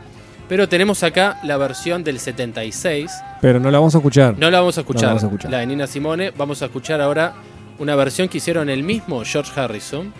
Pero 0.50 0.68
tenemos 0.68 1.04
acá 1.04 1.40
la 1.44 1.56
versión 1.58 2.04
del 2.04 2.20
76, 2.20 3.12
Pero 3.42 3.60
no 3.60 3.72
la 3.72 3.80
vamos 3.80 3.96
a 3.96 3.98
escuchar. 4.00 4.36
no 4.38 4.52
la 4.52 4.60
vamos 4.60 4.78
a 4.78 4.82
escuchar, 4.82 5.08
vamos 5.10 5.24
a 5.24 5.28
escuchar. 5.28 5.50
la 5.52 5.60
de 5.60 5.68
Nina 5.68 5.88
Simone. 5.88 6.32
Vamos 6.32 6.62
a 6.62 6.66
escuchar 6.66 7.00
ahora 7.02 7.34
una 7.80 7.96
versión 7.96 8.28
que 8.28 8.38
hicieron 8.38 8.70
el 8.70 8.84
mismo 8.84 9.24
George 9.26 9.52
Harrison 9.60 10.14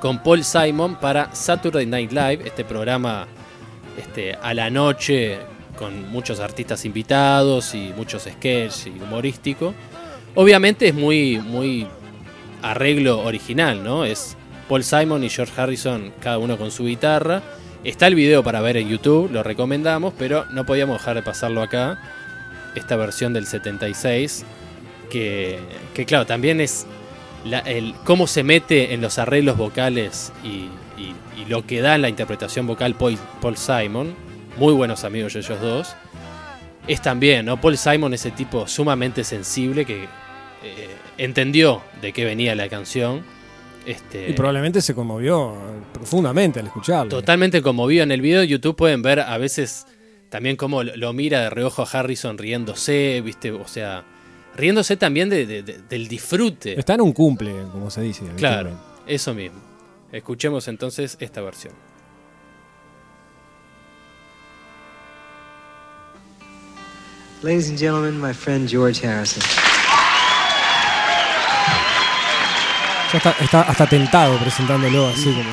con 0.00 0.22
Paul 0.22 0.44
Simon 0.44 0.96
para 0.96 1.34
Saturday 1.34 1.86
Night 1.86 2.10
Live, 2.12 2.40
este 2.46 2.64
programa 2.64 3.26
este, 3.98 4.34
a 4.34 4.54
la 4.54 4.70
noche 4.70 5.38
con 5.76 6.10
muchos 6.10 6.40
artistas 6.40 6.84
invitados 6.84 7.74
y 7.74 7.92
muchos 7.96 8.22
sketches 8.24 8.86
y 8.86 8.90
humorístico. 9.02 9.74
Obviamente 10.34 10.88
es 10.88 10.94
muy, 10.94 11.38
muy 11.38 11.86
arreglo 12.62 13.20
original, 13.20 13.82
¿no? 13.84 14.04
Es 14.04 14.36
Paul 14.68 14.82
Simon 14.84 15.22
y 15.24 15.28
George 15.30 15.52
Harrison, 15.60 16.12
cada 16.20 16.38
uno 16.38 16.56
con 16.58 16.70
su 16.70 16.84
guitarra. 16.84 17.42
Está 17.84 18.08
el 18.08 18.14
video 18.16 18.42
para 18.42 18.60
ver 18.60 18.76
en 18.76 18.88
YouTube, 18.88 19.30
lo 19.32 19.42
recomendamos, 19.42 20.12
pero 20.18 20.44
no 20.50 20.66
podíamos 20.66 20.98
dejar 20.98 21.14
de 21.16 21.22
pasarlo 21.22 21.62
acá. 21.62 21.98
Esta 22.74 22.96
versión 22.96 23.32
del 23.32 23.46
76, 23.46 24.44
que, 25.10 25.58
que 25.94 26.04
claro, 26.04 26.26
también 26.26 26.60
es 26.60 26.86
la- 27.44 27.60
el, 27.60 27.94
cómo 28.04 28.26
se 28.26 28.42
mete 28.42 28.92
en 28.94 29.00
los 29.00 29.18
arreglos 29.18 29.56
vocales 29.56 30.32
y, 30.44 30.68
y- 30.98 31.14
y 31.40 31.44
lo 31.46 31.66
que 31.66 31.80
da 31.80 31.94
en 31.94 32.02
la 32.02 32.08
interpretación 32.08 32.66
vocal 32.66 32.94
Paul, 32.94 33.16
Paul 33.40 33.56
Simon, 33.56 34.14
muy 34.56 34.72
buenos 34.72 35.04
amigos 35.04 35.34
ellos 35.36 35.60
dos. 35.60 35.94
Es 36.86 37.02
también, 37.02 37.46
¿no? 37.46 37.60
Paul 37.60 37.76
Simon, 37.76 38.14
ese 38.14 38.30
tipo 38.30 38.66
sumamente 38.66 39.22
sensible 39.24 39.84
que 39.84 40.04
eh, 40.64 40.88
entendió 41.18 41.82
de 42.02 42.12
qué 42.12 42.24
venía 42.24 42.54
la 42.54 42.68
canción. 42.68 43.22
Este, 43.86 44.30
Y 44.30 44.32
probablemente 44.32 44.80
se 44.82 44.94
conmovió 44.94 45.54
profundamente 45.92 46.60
al 46.60 46.66
escucharlo. 46.66 47.08
Totalmente 47.10 47.62
conmovido. 47.62 48.02
En 48.02 48.12
el 48.12 48.20
video 48.20 48.40
de 48.40 48.48
YouTube 48.48 48.74
pueden 48.76 49.00
ver 49.02 49.20
a 49.20 49.38
veces 49.38 49.86
también 50.30 50.56
cómo 50.56 50.82
lo, 50.82 51.12
mira 51.12 51.40
de 51.42 51.50
reojo 51.50 51.82
a 51.82 51.86
Harrison 51.90 52.36
riéndose, 52.36 53.22
¿viste? 53.24 53.50
O 53.52 53.66
sea, 53.68 54.04
riéndose 54.56 54.96
también 54.96 55.30
de- 55.30 55.46
de- 55.46 55.62
de- 55.62 55.78
del 55.88 56.08
disfrute. 56.08 56.78
Está 56.78 56.94
en 56.94 57.02
un 57.02 57.12
cumple, 57.12 57.52
como 57.72 57.90
se 57.90 58.02
dice. 58.02 58.24
Claro, 58.36 58.72
eso 59.06 59.32
mismo. 59.34 59.60
Escuchemos 60.12 60.68
entonces 60.68 61.16
esta 61.20 61.42
versión. 61.42 61.74
Ladies 67.42 67.68
and 67.68 67.78
gentlemen, 67.78 68.20
my 68.20 68.32
friend 68.32 68.68
George 68.68 69.06
Harrison. 69.06 69.42
Ya 73.12 73.18
está, 73.18 73.30
está 73.38 73.60
hasta 73.62 73.86
tentado 73.86 74.38
presentándolo 74.38 75.08
así 75.08 75.32
como. 75.32 75.50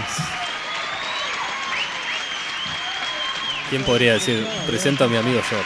¿Quién 3.69 3.83
podría 3.83 4.13
decir? 4.13 4.47
Presento 4.65 5.03
a 5.03 5.07
mi 5.07 5.17
amigo 5.17 5.41
George. 5.41 5.65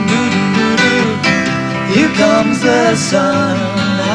Comes 2.41 2.61
the 2.61 2.95
sun. 2.95 3.55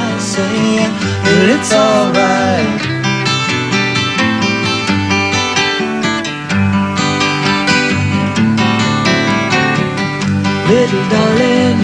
I 0.05 0.19
say, 0.19 0.79
well, 1.23 1.49
it's 1.55 1.73
alright. 1.73 2.83
Little 10.73 11.07
darling, 11.15 11.79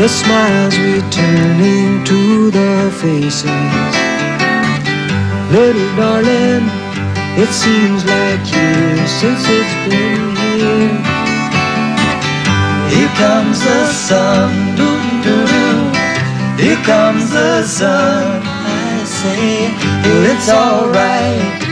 the 0.00 0.08
smiles 0.08 0.76
returning 0.78 2.04
to 2.04 2.50
the 2.50 2.90
faces. 3.00 3.94
Little 5.52 5.90
darling, 6.00 6.64
it 7.42 7.50
seems 7.52 8.00
like 8.14 8.42
years 8.56 9.10
since 9.20 9.42
it's 9.58 9.74
been 9.84 10.36
here. 10.40 11.16
Here 12.92 13.12
comes 13.20 13.60
the 13.60 13.86
sun, 13.92 14.65
Here 16.58 16.82
comes 16.84 17.30
the 17.30 17.62
sun. 17.64 18.42
I 18.44 19.04
say, 19.04 19.70
it's 20.30 20.48
alright. 20.48 21.62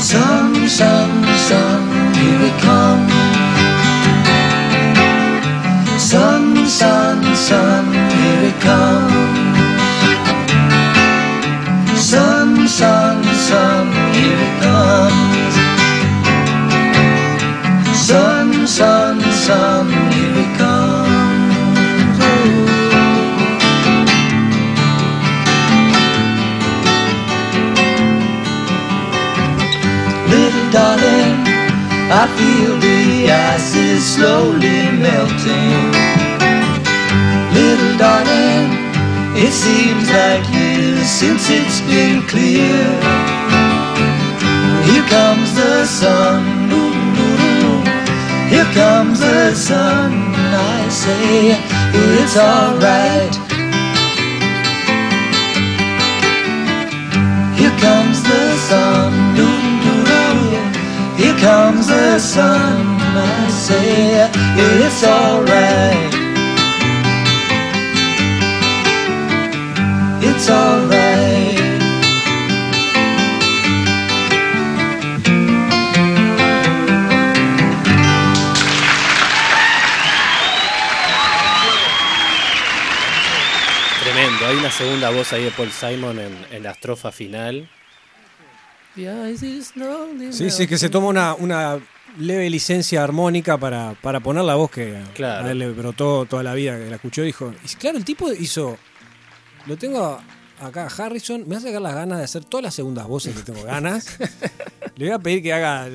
Sun, 0.00 0.68
sun, 0.68 1.24
sun, 1.48 2.14
here 2.14 2.42
it 2.50 2.56
comes. 2.62 3.12
Sun, 6.00 6.66
sun, 6.66 7.36
sun, 7.36 7.84
here 7.92 8.50
it 8.50 8.60
comes. 8.60 9.15
Sun, 19.46 19.86
here 20.10 20.36
it 20.44 20.52
comes. 20.58 22.18
Oh. 22.28 22.66
Little 30.34 30.68
darling, 30.76 31.36
I 32.20 32.24
feel 32.36 32.74
the 32.88 33.30
ice 33.30 33.72
is 33.76 34.02
slowly 34.14 34.80
melting. 35.04 35.84
Little 37.58 37.94
darling, 38.02 38.66
it 39.44 39.52
seems 39.52 40.06
like 40.10 40.44
years 40.58 41.06
since 41.20 41.42
it's 41.58 41.80
been 41.82 42.18
clear. 42.26 42.82
Here 44.88 45.06
comes 45.16 45.54
the 45.54 45.86
sun. 45.86 46.65
Here 48.56 48.72
comes 48.72 49.20
the 49.20 49.54
sun. 49.54 50.12
I 50.34 50.88
say, 50.88 51.60
it's 52.20 52.36
alright. 52.38 53.34
Here 57.58 57.76
comes 57.86 58.18
the 58.30 58.44
sun, 58.68 59.12
doo 59.36 59.56
doo 59.84 60.00
doo. 60.10 60.40
Here 61.20 61.38
comes 61.48 61.86
the 61.88 62.18
sun. 62.18 62.76
I 63.28 63.48
say, 63.66 64.30
it's 64.84 65.02
alright. 65.04 66.12
It's 70.28 70.48
alright. 70.48 71.05
Una 84.66 84.74
segunda 84.74 85.10
voz 85.10 85.32
ahí 85.32 85.44
de 85.44 85.52
Paul 85.52 85.70
Simon 85.70 86.18
en, 86.18 86.36
en 86.50 86.62
la 86.64 86.72
estrofa 86.72 87.12
final. 87.12 87.70
Sí, 90.32 90.50
sí, 90.50 90.66
que 90.66 90.76
se 90.76 90.88
toma 90.88 91.06
una, 91.06 91.34
una 91.34 91.78
leve 92.18 92.50
licencia 92.50 93.04
armónica 93.04 93.58
para, 93.58 93.94
para 94.02 94.18
poner 94.18 94.42
la 94.42 94.56
voz 94.56 94.72
que 94.72 95.00
Claro. 95.14 95.46
a 95.46 95.52
él 95.52 95.60
le 95.60 95.70
brotó 95.70 96.24
toda 96.26 96.42
la 96.42 96.54
vida, 96.54 96.76
que 96.78 96.86
la 96.90 96.96
escuchó 96.96 97.22
y 97.22 97.26
dijo. 97.26 97.54
Y 97.64 97.74
claro, 97.76 97.96
el 97.98 98.04
tipo 98.04 98.32
hizo. 98.32 98.76
Lo 99.66 99.76
tengo 99.76 100.18
acá 100.60 100.88
a 100.88 101.04
Harrison, 101.06 101.44
me 101.46 101.54
hace 101.54 101.68
sacar 101.68 101.82
las 101.82 101.94
ganas 101.94 102.18
de 102.18 102.24
hacer 102.24 102.44
todas 102.44 102.64
las 102.64 102.74
segundas 102.74 103.06
voces 103.06 103.36
que 103.36 103.42
tengo 103.42 103.62
ganas. 103.62 104.18
le 104.96 105.04
voy 105.04 105.14
a 105.14 105.18
pedir 105.20 105.44
que 105.44 105.52
haga. 105.52 105.86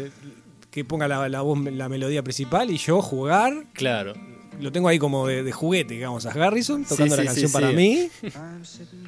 que 0.70 0.86
ponga 0.86 1.10
la, 1.10 1.28
la 1.28 1.42
voz, 1.42 1.60
la 1.60 1.90
melodía 1.90 2.24
principal 2.24 2.70
y 2.72 2.78
yo 2.78 3.02
jugar. 3.02 3.66
Claro. 3.74 4.14
Lo 4.62 4.72
tengo 4.72 4.88
ahí 4.88 5.00
como 5.00 5.28
de, 5.28 5.44
de 5.44 5.52
juguete, 5.52 5.96
digamos, 5.96 6.26
a 6.26 6.32
Harrison, 6.32 6.86
tocando 6.86 7.16
sí, 7.16 7.22
la 7.22 7.26
canción 7.26 7.48
sí. 7.50 7.54
para 7.54 7.72
mí. 7.72 8.10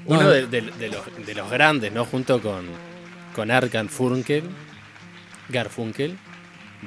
Uno 0.05 0.21
No, 0.23 0.29
de, 0.29 0.61
los, 0.89 1.25
de 1.25 1.35
los 1.35 1.49
grandes, 1.51 1.91
¿no? 1.93 2.05
Junto 2.05 2.41
con, 2.41 2.65
con 3.35 3.51
Arkan 3.51 3.87
Funkel, 3.87 4.43
Garfunkel, 5.49 6.17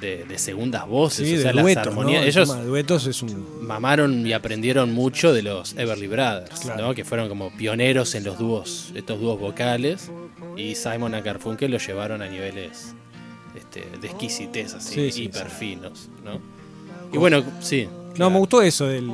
de, 0.01 0.25
de 0.25 0.39
segundas 0.39 0.87
voces, 0.87 1.27
Sí, 1.27 1.35
o 1.35 1.37
de 1.39 1.43
sea, 1.43 1.53
las 1.55 1.63
duetos, 1.65 1.85
¿no? 1.87 1.91
armonías. 1.93 2.23
El 2.23 2.29
Ellos 2.29 2.67
duetos 2.67 3.07
es 3.07 3.23
un. 3.23 3.65
mamaron 3.67 4.27
y 4.27 4.33
aprendieron 4.33 4.93
mucho 4.93 5.33
de 5.33 5.43
los 5.43 5.75
Everly 5.77 6.07
Brothers, 6.07 6.61
Claro. 6.61 6.89
¿no? 6.89 6.95
Que 6.95 7.05
fueron 7.05 7.29
como 7.29 7.51
pioneros 7.57 8.15
en 8.15 8.25
los 8.25 8.39
dúos, 8.39 8.93
estos 8.95 9.21
dúos 9.21 9.39
vocales. 9.41 10.11
Y 10.57 10.75
Simon 10.75 11.15
y 11.15 11.21
Garfunkel 11.21 11.71
los 11.71 11.87
llevaron 11.87 12.21
a 12.23 12.27
niveles 12.29 12.95
este, 13.55 13.85
de 14.01 14.07
exquisitez, 14.07 14.75
así, 14.75 14.95
Sí, 14.95 15.13
sí, 15.13 15.23
hiper 15.25 15.49
finos, 15.51 16.09
¿no? 16.25 16.41
Y 17.13 17.19
bueno, 17.19 17.43
sí. 17.61 17.89
No, 18.19 18.31
me 18.31 18.39
gustó 18.39 18.63
eso 18.63 18.87
del. 18.87 19.11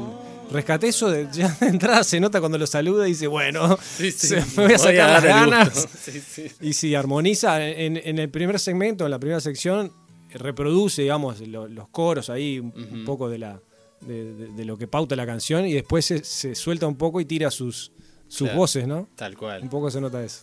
Rescaté 0.50 0.88
eso 0.88 1.10
de. 1.10 1.28
Ya 1.32 1.48
de 1.60 1.66
entrada 1.68 2.04
se 2.04 2.20
nota 2.20 2.38
cuando 2.40 2.58
lo 2.58 2.66
saluda 2.66 3.06
y 3.06 3.12
dice, 3.12 3.26
bueno, 3.26 3.78
Sí, 3.96 4.12
sí, 4.12 4.26
se- 4.28 4.36
me 4.56 4.64
voy 4.66 4.72
a 4.74 4.78
sacar 4.78 5.10
las 5.10 5.22
dar 5.22 5.44
el 5.44 5.50
ganas. 5.50 5.88
Sí. 6.02 6.48
Y 6.60 6.72
si 6.74 6.94
armoniza 6.94 7.66
en, 7.66 7.96
en 7.96 8.18
el 8.18 8.28
primer 8.28 8.58
segmento, 8.60 9.04
en 9.04 9.10
la 9.10 9.18
primera 9.18 9.40
sección, 9.40 9.92
reproduce, 10.34 11.02
digamos, 11.02 11.40
lo- 11.40 11.68
los 11.68 11.88
coros 11.88 12.28
ahí, 12.30 12.58
un, 12.58 13.04
poco 13.06 13.28
de 13.30 13.38
la 13.38 13.60
de, 14.00 14.34
de- 14.34 14.48
de 14.48 14.64
lo 14.64 14.76
que 14.76 14.88
pauta 14.88 15.14
la 15.16 15.24
canción, 15.26 15.64
y 15.66 15.72
después 15.72 16.04
se, 16.04 16.24
se 16.24 16.54
suelta 16.54 16.86
un 16.86 16.96
poco 16.96 17.20
y 17.20 17.24
tira 17.24 17.50
sus, 17.50 17.92
sus 18.28 18.48
Claro. 18.48 18.58
voces, 18.58 18.86
¿no? 18.86 19.08
Tal 19.16 19.36
cual. 19.36 19.62
Un 19.62 19.68
poco 19.70 19.90
se 19.90 20.00
nota 20.00 20.22
eso. 20.22 20.42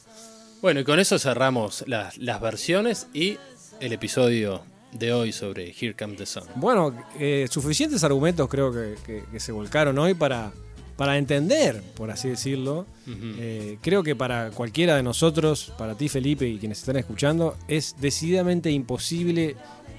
Bueno, 0.62 0.80
y 0.80 0.84
con 0.86 0.99
eso 0.99 1.20
cerramos 1.20 1.84
las, 1.88 2.18
las 2.18 2.39
versiones 2.41 3.07
y 3.14 3.38
el 3.80 3.93
episodio 3.93 4.62
de 4.92 5.14
hoy 5.14 5.32
sobre 5.32 5.70
Here 5.80 5.94
Comes 5.94 6.18
the 6.18 6.26
Sun. 6.26 6.44
Bueno, 6.56 6.96
eh, 7.20 7.48
suficientes 7.50 8.04
argumentos 8.04 8.48
creo 8.50 8.72
que, 8.72 8.96
que- 9.06 9.24
que 9.32 9.40
se 9.40 9.52
volcaron 9.52 9.98
hoy 10.00 10.14
para, 10.16 10.52
para 10.98 11.18
entender, 11.18 11.82
por 11.96 12.10
así 12.12 12.30
decirlo. 12.30 12.86
Eh, 13.08 13.78
creo 13.82 14.04
que 14.04 14.16
para 14.16 14.50
cualquiera 14.52 14.96
de 14.96 15.04
nosotros, 15.04 15.72
para 15.78 15.96
ti 15.96 16.10
Felipe 16.10 16.48
y 16.48 16.58
quienes 16.58 16.80
están 16.80 16.98
escuchando, 16.98 17.56
es 17.68 17.96
decididamente 18.00 18.72
imposible 18.72 19.56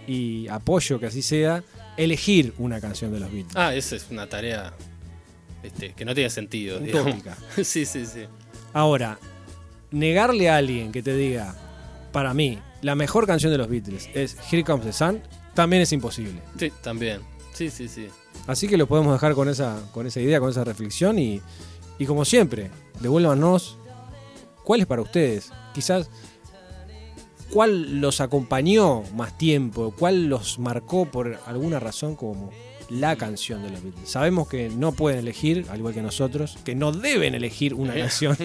y 0.07 0.49
apoyo 0.49 0.99
que 0.99 1.07
así 1.07 1.22
sea 1.22 1.62
elegir 1.97 2.53
una 2.59 2.80
canción 2.80 3.12
de 3.12 3.20
los 3.20 3.30
Beatles. 3.32 3.57
Ah, 3.57 3.74
esa 3.74 3.95
es 3.97 4.07
una 4.11 4.26
tarea 4.26 4.72
este, 5.62 5.93
que 5.93 6.05
no 6.05 6.14
tiene 6.14 6.30
sentido. 6.30 6.80
sí, 7.62 7.84
sí, 7.84 8.07
sí. 8.07 8.24
Ahora, 8.72 9.18
negarle 9.91 10.49
a 10.49 10.57
alguien 10.57 10.93
que 10.93 11.03
te 11.03 11.14
diga, 11.14 11.55
para 12.12 12.32
mí, 12.34 12.59
la 12.83 12.95
mejor 12.95 13.26
canción 13.26 13.53
de 13.53 13.59
los 13.59 13.68
Beatles 13.68 14.09
es 14.14 14.37
Here 14.51 14.64
Comes 14.64 14.85
the 14.85 14.93
Sun, 14.93 15.22
también 15.55 15.83
es 15.83 15.93
imposible. 15.93 16.41
Sí, 16.59 16.72
también. 16.83 17.20
Sí, 17.53 17.70
sí, 17.70 17.89
sí. 17.89 18.09
Así 18.47 18.68
que 18.68 18.76
lo 18.76 18.87
podemos 18.87 19.12
dejar 19.12 19.35
con 19.35 19.49
esa, 19.49 19.81
con 19.93 20.07
esa 20.07 20.20
idea, 20.20 20.41
con 20.41 20.51
esa 20.51 20.64
reflexión 20.64 21.18
y, 21.18 21.41
y 21.99 22.07
como 22.07 22.24
siempre, 22.24 22.70
devuélvanos 23.01 23.76
cuál 24.64 24.81
es 24.81 24.87
para 24.87 25.03
ustedes. 25.03 25.53
Quizás 25.74 26.09
cuál 27.51 28.01
los 28.01 28.20
acompañó 28.20 29.03
más 29.14 29.37
tiempo, 29.37 29.95
cuál 29.99 30.26
los 30.26 30.59
marcó 30.59 31.07
por 31.07 31.39
alguna 31.47 31.81
razón 31.81 32.16
como 32.16 32.51
la 32.89 33.16
canción 33.16 33.62
de 33.62 33.70
los 33.70 33.83
Beatles. 33.83 34.09
Sabemos 34.09 34.49
que 34.49 34.68
no 34.68 34.93
pueden 34.93 35.20
elegir, 35.20 35.66
al 35.70 35.78
igual 35.78 35.95
que 35.95 36.03
nosotros, 36.03 36.59
que 36.64 36.74
no 36.74 36.93
deben 36.93 37.35
elegir 37.35 37.74
una 37.74 37.95
canción. 37.95 38.37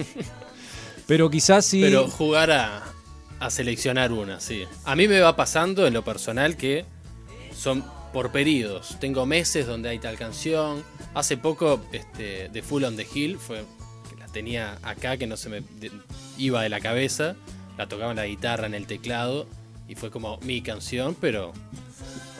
Pero 1.06 1.30
quizás 1.30 1.64
sí. 1.64 1.80
Pero 1.80 2.08
jugar 2.08 2.50
a, 2.50 2.82
a 3.40 3.50
seleccionar 3.50 4.12
una, 4.12 4.40
sí. 4.40 4.64
A 4.84 4.96
mí 4.96 5.08
me 5.08 5.20
va 5.20 5.36
pasando 5.36 5.86
en 5.86 5.94
lo 5.94 6.02
personal 6.04 6.56
que 6.56 6.84
son 7.54 7.84
por 8.12 8.32
periodos. 8.32 8.96
Tengo 9.00 9.26
meses 9.26 9.66
donde 9.66 9.88
hay 9.90 9.98
tal 9.98 10.16
canción. 10.16 10.82
Hace 11.14 11.36
poco, 11.36 11.80
este, 11.92 12.48
The 12.52 12.62
Full 12.62 12.84
on 12.84 12.96
the 12.96 13.06
Hill 13.12 13.38
fue 13.38 13.64
la 14.18 14.26
tenía 14.28 14.78
acá, 14.82 15.16
que 15.16 15.26
no 15.26 15.36
se 15.36 15.48
me 15.48 15.60
de- 15.60 15.90
iba 16.38 16.62
de 16.62 16.68
la 16.68 16.80
cabeza. 16.80 17.36
La 17.76 17.88
tocaba 17.88 18.10
en 18.12 18.16
la 18.16 18.26
guitarra, 18.26 18.66
en 18.66 18.74
el 18.74 18.86
teclado. 18.86 19.46
y 19.88 19.94
fue 19.94 20.10
como 20.10 20.38
mi 20.38 20.62
canción, 20.62 21.14
pero, 21.20 21.52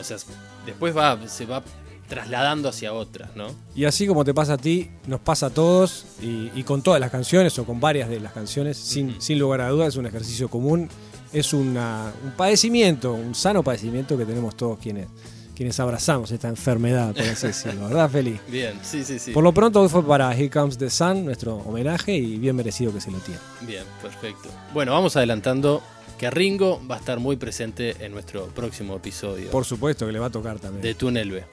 o 0.00 0.02
sea, 0.02 0.16
después 0.64 0.96
va, 0.96 1.28
se 1.28 1.46
va 1.46 1.62
trasladando 2.08 2.68
hacia 2.68 2.92
otras, 2.92 3.34
¿no? 3.36 3.46
Y 3.74 3.84
así 3.84 4.06
como 4.06 4.24
te 4.24 4.32
pasa 4.34 4.54
a 4.54 4.58
ti, 4.58 4.90
nos 5.06 5.20
pasa 5.20 5.46
a 5.46 5.50
todos 5.50 6.06
y, 6.22 6.50
y 6.54 6.62
con 6.64 6.82
todas 6.82 7.00
las 7.00 7.10
canciones 7.10 7.58
o 7.58 7.64
con 7.64 7.80
varias 7.80 8.08
de 8.08 8.20
las 8.20 8.32
canciones, 8.32 8.76
sin, 8.76 9.20
sin 9.20 9.38
lugar 9.38 9.60
a 9.62 9.68
dudas, 9.70 9.88
es 9.88 9.96
un 9.96 10.06
ejercicio 10.06 10.48
común, 10.48 10.88
es 11.32 11.52
una- 11.52 12.12
un 12.24 12.30
padecimiento, 12.32 13.12
un 13.12 13.34
sano 13.34 13.62
padecimiento 13.62 14.16
que 14.16 14.24
tenemos 14.24 14.56
todos 14.56 14.78
quienes, 14.78 15.08
quienes 15.54 15.80
abrazamos 15.80 16.30
esta 16.30 16.48
enfermedad, 16.48 17.14
por 17.14 17.24
así 17.24 17.46
decirlo, 17.48 17.88
¿verdad, 17.88 18.10
Feli? 18.10 18.38
Bien, 18.48 18.78
sí, 18.82 19.02
sí, 19.04 19.18
sí. 19.18 19.32
Por 19.32 19.42
lo 19.42 19.52
pronto 19.52 19.80
hoy 19.80 19.88
fue 19.88 20.06
para 20.06 20.32
Here 20.34 20.50
Comes 20.50 20.78
the 20.78 20.90
Sun, 20.90 21.24
nuestro 21.24 21.56
homenaje 21.56 22.14
y 22.14 22.36
bien 22.38 22.54
merecido 22.56 22.92
que 22.92 23.00
se 23.00 23.10
lo 23.10 23.18
tiene. 23.18 23.40
Bien, 23.62 23.84
perfecto. 24.02 24.48
Bueno, 24.74 24.92
vamos 24.92 25.16
adelantando 25.16 25.82
que 26.18 26.30
Ringo 26.30 26.80
va 26.90 26.94
a 26.96 26.98
estar 26.98 27.18
muy 27.20 27.36
presente 27.36 27.94
en 28.04 28.12
nuestro 28.12 28.46
próximo 28.46 28.96
episodio 28.96 29.50
Por 29.50 29.66
supuesto 29.66 30.06
que 30.06 30.12
le 30.12 30.18
va 30.18 30.26
a 30.26 30.30
tocar 30.30 30.58
también. 30.58 30.80
de 30.82 30.94
Túnel 30.94 31.30
B. 31.30 31.44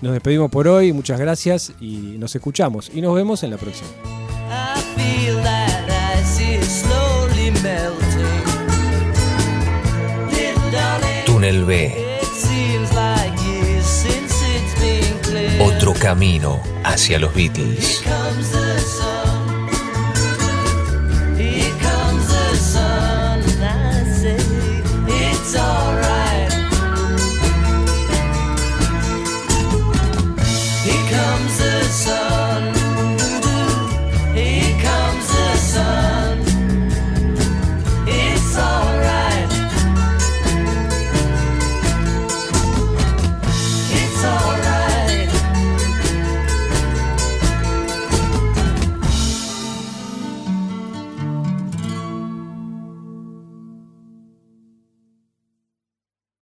Nos 0.00 0.12
despedimos 0.12 0.50
por 0.50 0.68
hoy, 0.68 0.92
muchas 0.92 1.18
gracias 1.18 1.72
y 1.80 2.16
nos 2.18 2.34
escuchamos 2.34 2.90
y 2.92 3.00
nos 3.00 3.14
vemos 3.14 3.42
en 3.42 3.50
la 3.50 3.56
próxima. 3.56 3.88
Túnel 11.26 11.64
B, 11.64 12.18
otro 15.60 15.94
camino 15.94 16.60
hacia 16.84 17.18
los 17.18 17.34
Beatles. 17.34 18.02